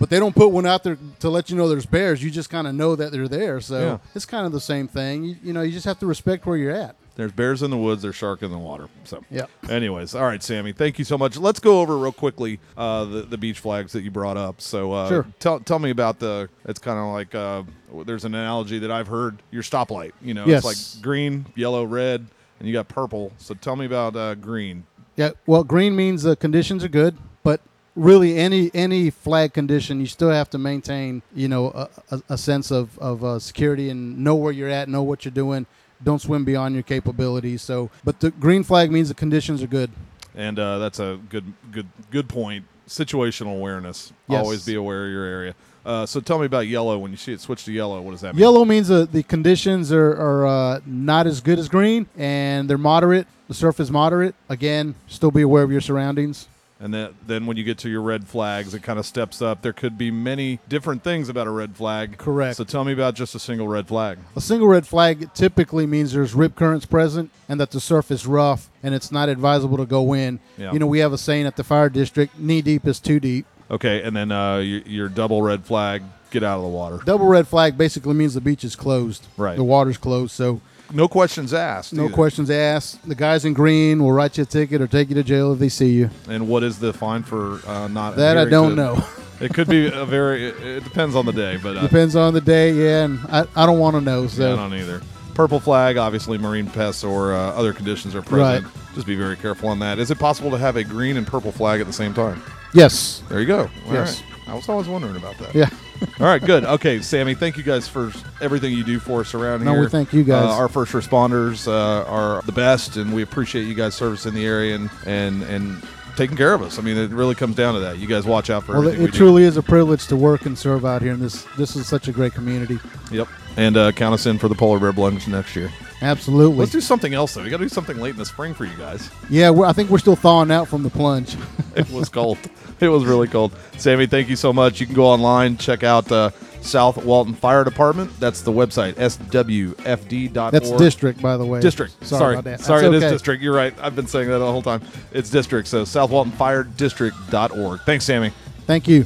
but 0.00 0.10
they 0.10 0.18
don't 0.18 0.34
put 0.34 0.48
one 0.48 0.66
out 0.66 0.82
there 0.84 0.98
to 1.20 1.30
let 1.30 1.50
you 1.50 1.56
know 1.56 1.68
there's 1.68 1.86
bears. 1.86 2.22
You 2.22 2.30
just 2.30 2.50
kind 2.50 2.66
of 2.66 2.74
know 2.74 2.96
that 2.96 3.12
they're 3.12 3.28
there. 3.28 3.60
So 3.60 3.78
Yeah. 3.80 3.98
it's 4.14 4.26
kind 4.26 4.46
of 4.46 4.52
the 4.52 4.60
same 4.60 4.88
thing. 4.88 5.24
You, 5.24 5.36
you 5.42 5.52
know, 5.52 5.62
you 5.62 5.72
just 5.72 5.86
have 5.86 5.98
to 6.00 6.06
respect 6.06 6.46
where 6.46 6.56
you're 6.56 6.72
at. 6.74 6.96
There's 7.16 7.30
bears 7.30 7.62
in 7.62 7.70
the 7.70 7.76
woods. 7.76 8.02
There's 8.02 8.16
shark 8.16 8.42
in 8.42 8.50
the 8.50 8.58
water. 8.58 8.88
So, 9.04 9.22
yeah. 9.30 9.46
Anyways, 9.70 10.16
all 10.16 10.24
right, 10.24 10.42
Sammy. 10.42 10.72
Thank 10.72 10.98
you 10.98 11.04
so 11.04 11.16
much. 11.16 11.36
Let's 11.36 11.60
go 11.60 11.80
over 11.80 11.96
real 11.96 12.10
quickly 12.10 12.58
uh, 12.76 13.04
the 13.04 13.22
the 13.22 13.38
beach 13.38 13.60
flags 13.60 13.92
that 13.92 14.02
you 14.02 14.10
brought 14.10 14.36
up. 14.36 14.60
So, 14.60 14.90
uh, 14.92 15.08
Sure. 15.08 15.26
Tell 15.38 15.60
tell 15.60 15.78
me 15.78 15.90
about 15.90 16.18
the. 16.18 16.48
It's 16.64 16.80
kind 16.80 16.98
of 16.98 17.12
like 17.12 17.32
uh, 17.32 17.62
there's 18.04 18.24
an 18.24 18.34
analogy 18.34 18.80
that 18.80 18.90
I've 18.90 19.06
heard. 19.06 19.40
Your 19.52 19.62
stoplight. 19.62 20.10
You 20.20 20.34
know, 20.34 20.44
Yes. 20.44 20.64
it's 20.66 20.94
like 20.96 21.02
green, 21.04 21.46
yellow, 21.54 21.84
red, 21.84 22.26
and 22.64 22.68
you 22.70 22.72
got 22.72 22.88
purple. 22.88 23.30
So 23.36 23.52
tell 23.52 23.76
me 23.76 23.84
about 23.84 24.16
uh, 24.16 24.34
green. 24.36 24.84
Yeah. 25.16 25.32
Well, 25.46 25.64
green 25.64 25.94
means 25.94 26.22
the 26.22 26.34
conditions 26.34 26.82
are 26.82 26.88
good, 26.88 27.18
but 27.42 27.60
really 27.94 28.38
any 28.38 28.70
any 28.72 29.10
flag 29.10 29.52
condition, 29.52 30.00
you 30.00 30.06
still 30.06 30.30
have 30.30 30.48
to 30.50 30.58
maintain, 30.58 31.20
you 31.34 31.46
know, 31.46 31.66
a, 31.72 31.88
a, 32.10 32.22
a 32.30 32.38
sense 32.38 32.70
of 32.70 32.98
of 32.98 33.22
uh, 33.22 33.38
security 33.38 33.90
and 33.90 34.18
know 34.24 34.34
where 34.34 34.50
you're 34.50 34.70
at, 34.70 34.88
know 34.88 35.02
what 35.02 35.26
you're 35.26 35.32
doing. 35.32 35.66
Don't 36.02 36.20
swim 36.20 36.44
beyond 36.46 36.72
your 36.74 36.82
capabilities. 36.82 37.60
So, 37.60 37.90
but 38.02 38.20
the 38.20 38.30
green 38.30 38.62
flag 38.64 38.90
means 38.90 39.08
the 39.08 39.14
conditions 39.14 39.62
are 39.62 39.66
good. 39.68 39.90
and 40.34 40.58
uh, 40.58 40.78
that's 40.78 41.00
a 41.00 41.20
good 41.28 41.52
good 41.70 41.86
good 42.10 42.28
point. 42.30 42.64
Situational 42.88 43.56
awareness. 43.56 44.12
Yes. 44.28 44.42
Always 44.42 44.64
be 44.64 44.74
aware 44.74 45.04
of 45.06 45.12
your 45.12 45.24
area. 45.24 45.54
Uh, 45.84 46.06
so 46.06 46.20
tell 46.20 46.38
me 46.38 46.46
about 46.46 46.66
yellow. 46.66 46.98
When 46.98 47.10
you 47.10 47.16
see 47.16 47.32
it 47.32 47.40
switch 47.40 47.64
to 47.64 47.72
yellow, 47.72 48.00
what 48.00 48.12
does 48.12 48.22
that 48.22 48.34
mean? 48.34 48.40
Yellow 48.40 48.64
means 48.64 48.90
uh, 48.90 49.06
the 49.10 49.22
conditions 49.22 49.92
are, 49.92 50.12
are 50.12 50.46
uh, 50.46 50.80
not 50.86 51.26
as 51.26 51.40
good 51.40 51.58
as 51.58 51.68
green, 51.68 52.06
and 52.16 52.68
they're 52.68 52.78
moderate. 52.78 53.26
The 53.48 53.54
surf 53.54 53.78
is 53.80 53.90
moderate. 53.90 54.34
Again, 54.48 54.94
still 55.06 55.30
be 55.30 55.42
aware 55.42 55.62
of 55.62 55.70
your 55.70 55.82
surroundings. 55.82 56.48
And 56.80 56.92
then, 56.92 57.14
then 57.26 57.46
when 57.46 57.56
you 57.56 57.64
get 57.64 57.78
to 57.78 57.88
your 57.88 58.02
red 58.02 58.26
flags, 58.26 58.74
it 58.74 58.82
kind 58.82 58.98
of 58.98 59.06
steps 59.06 59.40
up. 59.40 59.62
There 59.62 59.72
could 59.72 59.96
be 59.96 60.10
many 60.10 60.58
different 60.68 61.04
things 61.04 61.28
about 61.28 61.46
a 61.46 61.50
red 61.50 61.76
flag. 61.76 62.18
Correct. 62.18 62.56
So 62.56 62.64
tell 62.64 62.84
me 62.84 62.92
about 62.92 63.14
just 63.14 63.34
a 63.34 63.38
single 63.38 63.68
red 63.68 63.86
flag. 63.86 64.18
A 64.34 64.40
single 64.40 64.68
red 64.68 64.86
flag 64.86 65.32
typically 65.34 65.86
means 65.86 66.12
there's 66.12 66.34
rip 66.34 66.56
currents 66.56 66.84
present 66.84 67.30
and 67.48 67.60
that 67.60 67.70
the 67.70 67.80
surf 67.80 68.10
is 68.10 68.26
rough 68.26 68.70
and 68.82 68.94
it's 68.94 69.12
not 69.12 69.28
advisable 69.28 69.76
to 69.78 69.86
go 69.86 70.14
in. 70.14 70.40
Yeah. 70.58 70.72
You 70.72 70.78
know, 70.78 70.86
we 70.86 70.98
have 70.98 71.12
a 71.12 71.18
saying 71.18 71.46
at 71.46 71.56
the 71.56 71.64
fire 71.64 71.88
district 71.88 72.38
knee 72.38 72.60
deep 72.60 72.86
is 72.86 73.00
too 73.00 73.20
deep. 73.20 73.46
Okay, 73.70 74.02
and 74.02 74.14
then 74.14 74.30
uh, 74.30 74.58
your, 74.58 74.80
your 74.82 75.08
double 75.08 75.40
red 75.42 75.64
flag, 75.64 76.02
get 76.30 76.42
out 76.42 76.58
of 76.58 76.62
the 76.62 76.68
water. 76.68 77.00
Double 77.04 77.26
red 77.26 77.48
flag 77.48 77.78
basically 77.78 78.14
means 78.14 78.34
the 78.34 78.40
beach 78.40 78.64
is 78.64 78.76
closed. 78.76 79.26
Right. 79.36 79.56
The 79.56 79.64
water's 79.64 79.96
closed. 79.98 80.32
So 80.32 80.60
No 80.92 81.08
questions 81.08 81.54
asked. 81.54 81.92
no 81.94 82.04
either. 82.04 82.14
questions 82.14 82.50
asked. 82.50 83.08
The 83.08 83.14
guys 83.14 83.44
in 83.44 83.54
green 83.54 84.02
will 84.02 84.12
write 84.12 84.36
you 84.36 84.42
a 84.42 84.46
ticket 84.46 84.82
or 84.82 84.86
take 84.86 85.08
you 85.08 85.14
to 85.14 85.22
jail 85.22 85.52
if 85.52 85.58
they 85.58 85.68
see 85.70 85.90
you. 85.90 86.10
And 86.28 86.46
what 86.48 86.62
is 86.62 86.78
the 86.78 86.92
fine 86.92 87.22
for 87.22 87.60
uh, 87.66 87.88
not? 87.88 88.16
That 88.16 88.36
I 88.36 88.42
adhering 88.42 88.50
don't 88.50 88.70
to- 88.70 88.76
know. 88.76 89.04
It 89.40 89.52
could 89.52 89.68
be 89.68 89.88
a 89.88 90.04
very. 90.06 90.46
It, 90.46 90.62
it 90.62 90.84
depends 90.84 91.16
on 91.16 91.26
the 91.26 91.32
day, 91.32 91.56
but 91.60 91.76
uh, 91.76 91.82
Depends 91.82 92.14
on 92.14 92.34
the 92.34 92.40
day, 92.40 92.72
yeah, 92.72 93.04
and 93.04 93.18
I, 93.28 93.44
I 93.56 93.66
don't 93.66 93.80
want 93.80 93.96
to 93.96 94.00
know. 94.00 94.20
yeah, 94.20 94.26
I 94.26 94.28
So 94.28 94.56
don't 94.56 94.72
either. 94.74 95.02
Purple 95.34 95.58
flag, 95.58 95.96
obviously, 95.96 96.38
marine 96.38 96.68
pests 96.70 97.02
or 97.02 97.34
uh, 97.34 97.38
other 97.50 97.72
conditions 97.72 98.14
are 98.14 98.22
present. 98.22 98.64
Right. 98.64 98.94
Just 98.94 99.08
be 99.08 99.16
very 99.16 99.36
careful 99.36 99.68
on 99.70 99.80
that. 99.80 99.98
Is 99.98 100.12
it 100.12 100.20
possible 100.20 100.52
to 100.52 100.56
have 100.56 100.76
a 100.76 100.84
green 100.84 101.16
and 101.16 101.26
purple 101.26 101.50
flag 101.50 101.80
at 101.80 101.88
the 101.88 101.92
same 101.92 102.14
time? 102.14 102.40
Yes, 102.74 103.22
There 103.28 103.40
you 103.40 103.46
go. 103.46 103.60
All 103.86 103.92
Yes. 103.94 104.20
right. 104.20 104.30
I 104.48 104.54
was 104.54 104.68
always 104.68 104.88
wondering 104.88 105.16
about 105.16 105.38
that. 105.38 105.54
yeah. 105.54 105.70
All 106.20 106.26
right, 106.26 106.42
good. 106.44 106.64
Okay, 106.64 107.00
Sammy, 107.00 107.34
thank 107.34 107.56
you 107.56 107.62
guys 107.62 107.88
for 107.88 108.12
everything 108.42 108.74
you 108.74 108.84
do 108.84 108.98
for 108.98 109.20
us 109.22 109.32
around 109.32 109.64
No, 109.64 109.72
here. 109.72 109.80
we 109.82 109.88
thank 109.88 110.12
you 110.12 110.22
guys. 110.22 110.44
Uh, 110.44 110.52
our 110.56 110.68
first 110.68 110.92
responders 110.92 111.66
uh, 111.66 112.04
are 112.06 112.42
the 112.42 112.52
best, 112.52 112.96
and 112.96 113.14
we 113.14 113.22
appreciate 113.22 113.62
you 113.62 113.74
guys' 113.74 113.94
service 113.94 114.26
in 114.26 114.34
the 114.34 114.44
area 114.44 114.74
and 114.74 114.90
and 115.06 115.42
and 115.44 115.82
taking 116.16 116.36
care 116.36 116.52
of 116.52 116.60
us. 116.62 116.78
I 116.78 116.82
mean, 116.82 116.96
it 116.98 117.10
really 117.10 117.34
comes 117.34 117.56
down 117.56 117.72
to 117.74 117.80
that. 117.80 117.98
You 117.98 118.06
guys 118.06 118.26
watch 118.26 118.50
out 118.50 118.64
for 118.64 118.72
us. 118.72 118.78
Well, 118.78 118.88
it, 118.88 118.92
everything 118.94 119.08
it 119.08 119.12
we 119.12 119.16
truly 119.18 119.42
is 119.44 119.56
a 119.56 119.62
privilege 119.62 120.06
to 120.08 120.16
work 120.16 120.44
and 120.44 120.58
serve 120.58 120.84
out 120.84 121.00
here, 121.00 121.12
and 121.12 121.22
this 121.22 121.46
this 121.56 121.74
is 121.74 121.86
such 121.86 122.08
a 122.08 122.12
great 122.12 122.34
community. 122.34 122.78
Yep. 123.10 123.28
And 123.56 123.76
uh, 123.76 123.92
count 123.92 124.12
us 124.14 124.26
in 124.26 124.36
for 124.38 124.48
the 124.48 124.54
polar 124.56 124.78
bear 124.80 124.92
lunch 124.92 125.26
next 125.28 125.56
year. 125.56 125.70
Absolutely. 126.02 126.58
Let's 126.58 126.72
do 126.72 126.80
something 126.82 127.14
else 127.14 127.32
though. 127.34 127.44
We 127.44 127.50
got 127.50 127.58
to 127.58 127.64
do 127.64 127.68
something 127.70 127.98
late 127.98 128.10
in 128.10 128.18
the 128.18 128.26
spring 128.26 128.52
for 128.52 128.64
you 128.66 128.76
guys. 128.76 129.10
yeah, 129.30 129.48
we're, 129.48 129.64
I 129.64 129.72
think 129.72 129.88
we're 129.90 129.98
still 129.98 130.16
thawing 130.16 130.50
out 130.50 130.68
from 130.68 130.82
the 130.82 130.90
plunge. 130.90 131.36
It 131.76 131.88
was 131.90 132.08
cold. 132.10 132.36
it 132.80 132.88
was 132.88 133.04
really 133.04 133.28
cold. 133.28 133.52
Sammy, 133.76 134.06
thank 134.06 134.28
you 134.28 134.36
so 134.36 134.52
much. 134.52 134.80
You 134.80 134.86
can 134.86 134.94
go 134.94 135.06
online, 135.06 135.56
check 135.56 135.82
out 135.82 136.10
uh, 136.10 136.30
South 136.60 137.04
Walton 137.04 137.34
Fire 137.34 137.64
Department. 137.64 138.18
That's 138.18 138.42
the 138.42 138.52
website, 138.52 138.94
swfd.org. 138.94 140.52
That's 140.52 140.70
district, 140.72 141.20
by 141.20 141.36
the 141.36 141.46
way. 141.46 141.60
District. 141.60 141.92
Sorry, 142.04 142.18
Sorry, 142.18 142.34
about 142.34 142.44
that. 142.44 142.60
Sorry, 142.60 142.82
That's 142.82 142.94
it 142.94 143.06
is 143.06 143.12
district. 143.12 143.42
You're 143.42 143.54
right. 143.54 143.74
I've 143.80 143.96
been 143.96 144.06
saying 144.06 144.28
that 144.28 144.38
the 144.38 144.50
whole 144.50 144.62
time. 144.62 144.82
It's 145.12 145.30
district. 145.30 145.68
So 145.68 145.84
South 145.84 146.10
Walton 146.10 146.32
Fire. 146.32 146.64
Thanks, 146.64 148.04
Sammy. 148.04 148.32
Thank 148.66 148.88
you. 148.88 149.04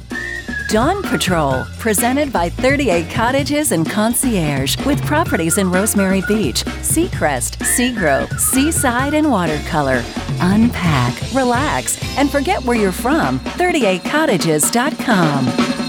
Dawn 0.69 1.03
Patrol, 1.03 1.65
presented 1.79 2.31
by 2.31 2.51
30A 2.51 3.11
Cottages 3.11 3.73
and 3.73 3.89
Concierge, 3.89 4.77
with 4.85 5.03
properties 5.07 5.57
in 5.57 5.71
Rosemary 5.71 6.23
Beach, 6.29 6.63
Seacrest, 6.83 7.57
Seagrove, 7.65 8.39
Seaside, 8.39 9.15
and 9.15 9.31
Watercolor. 9.31 10.05
Unpack, 10.41 11.15
relax, 11.33 11.97
and 12.19 12.31
forget 12.31 12.63
where 12.65 12.77
you're 12.77 12.93
from. 12.93 13.41
30acottages.com. 13.41 15.88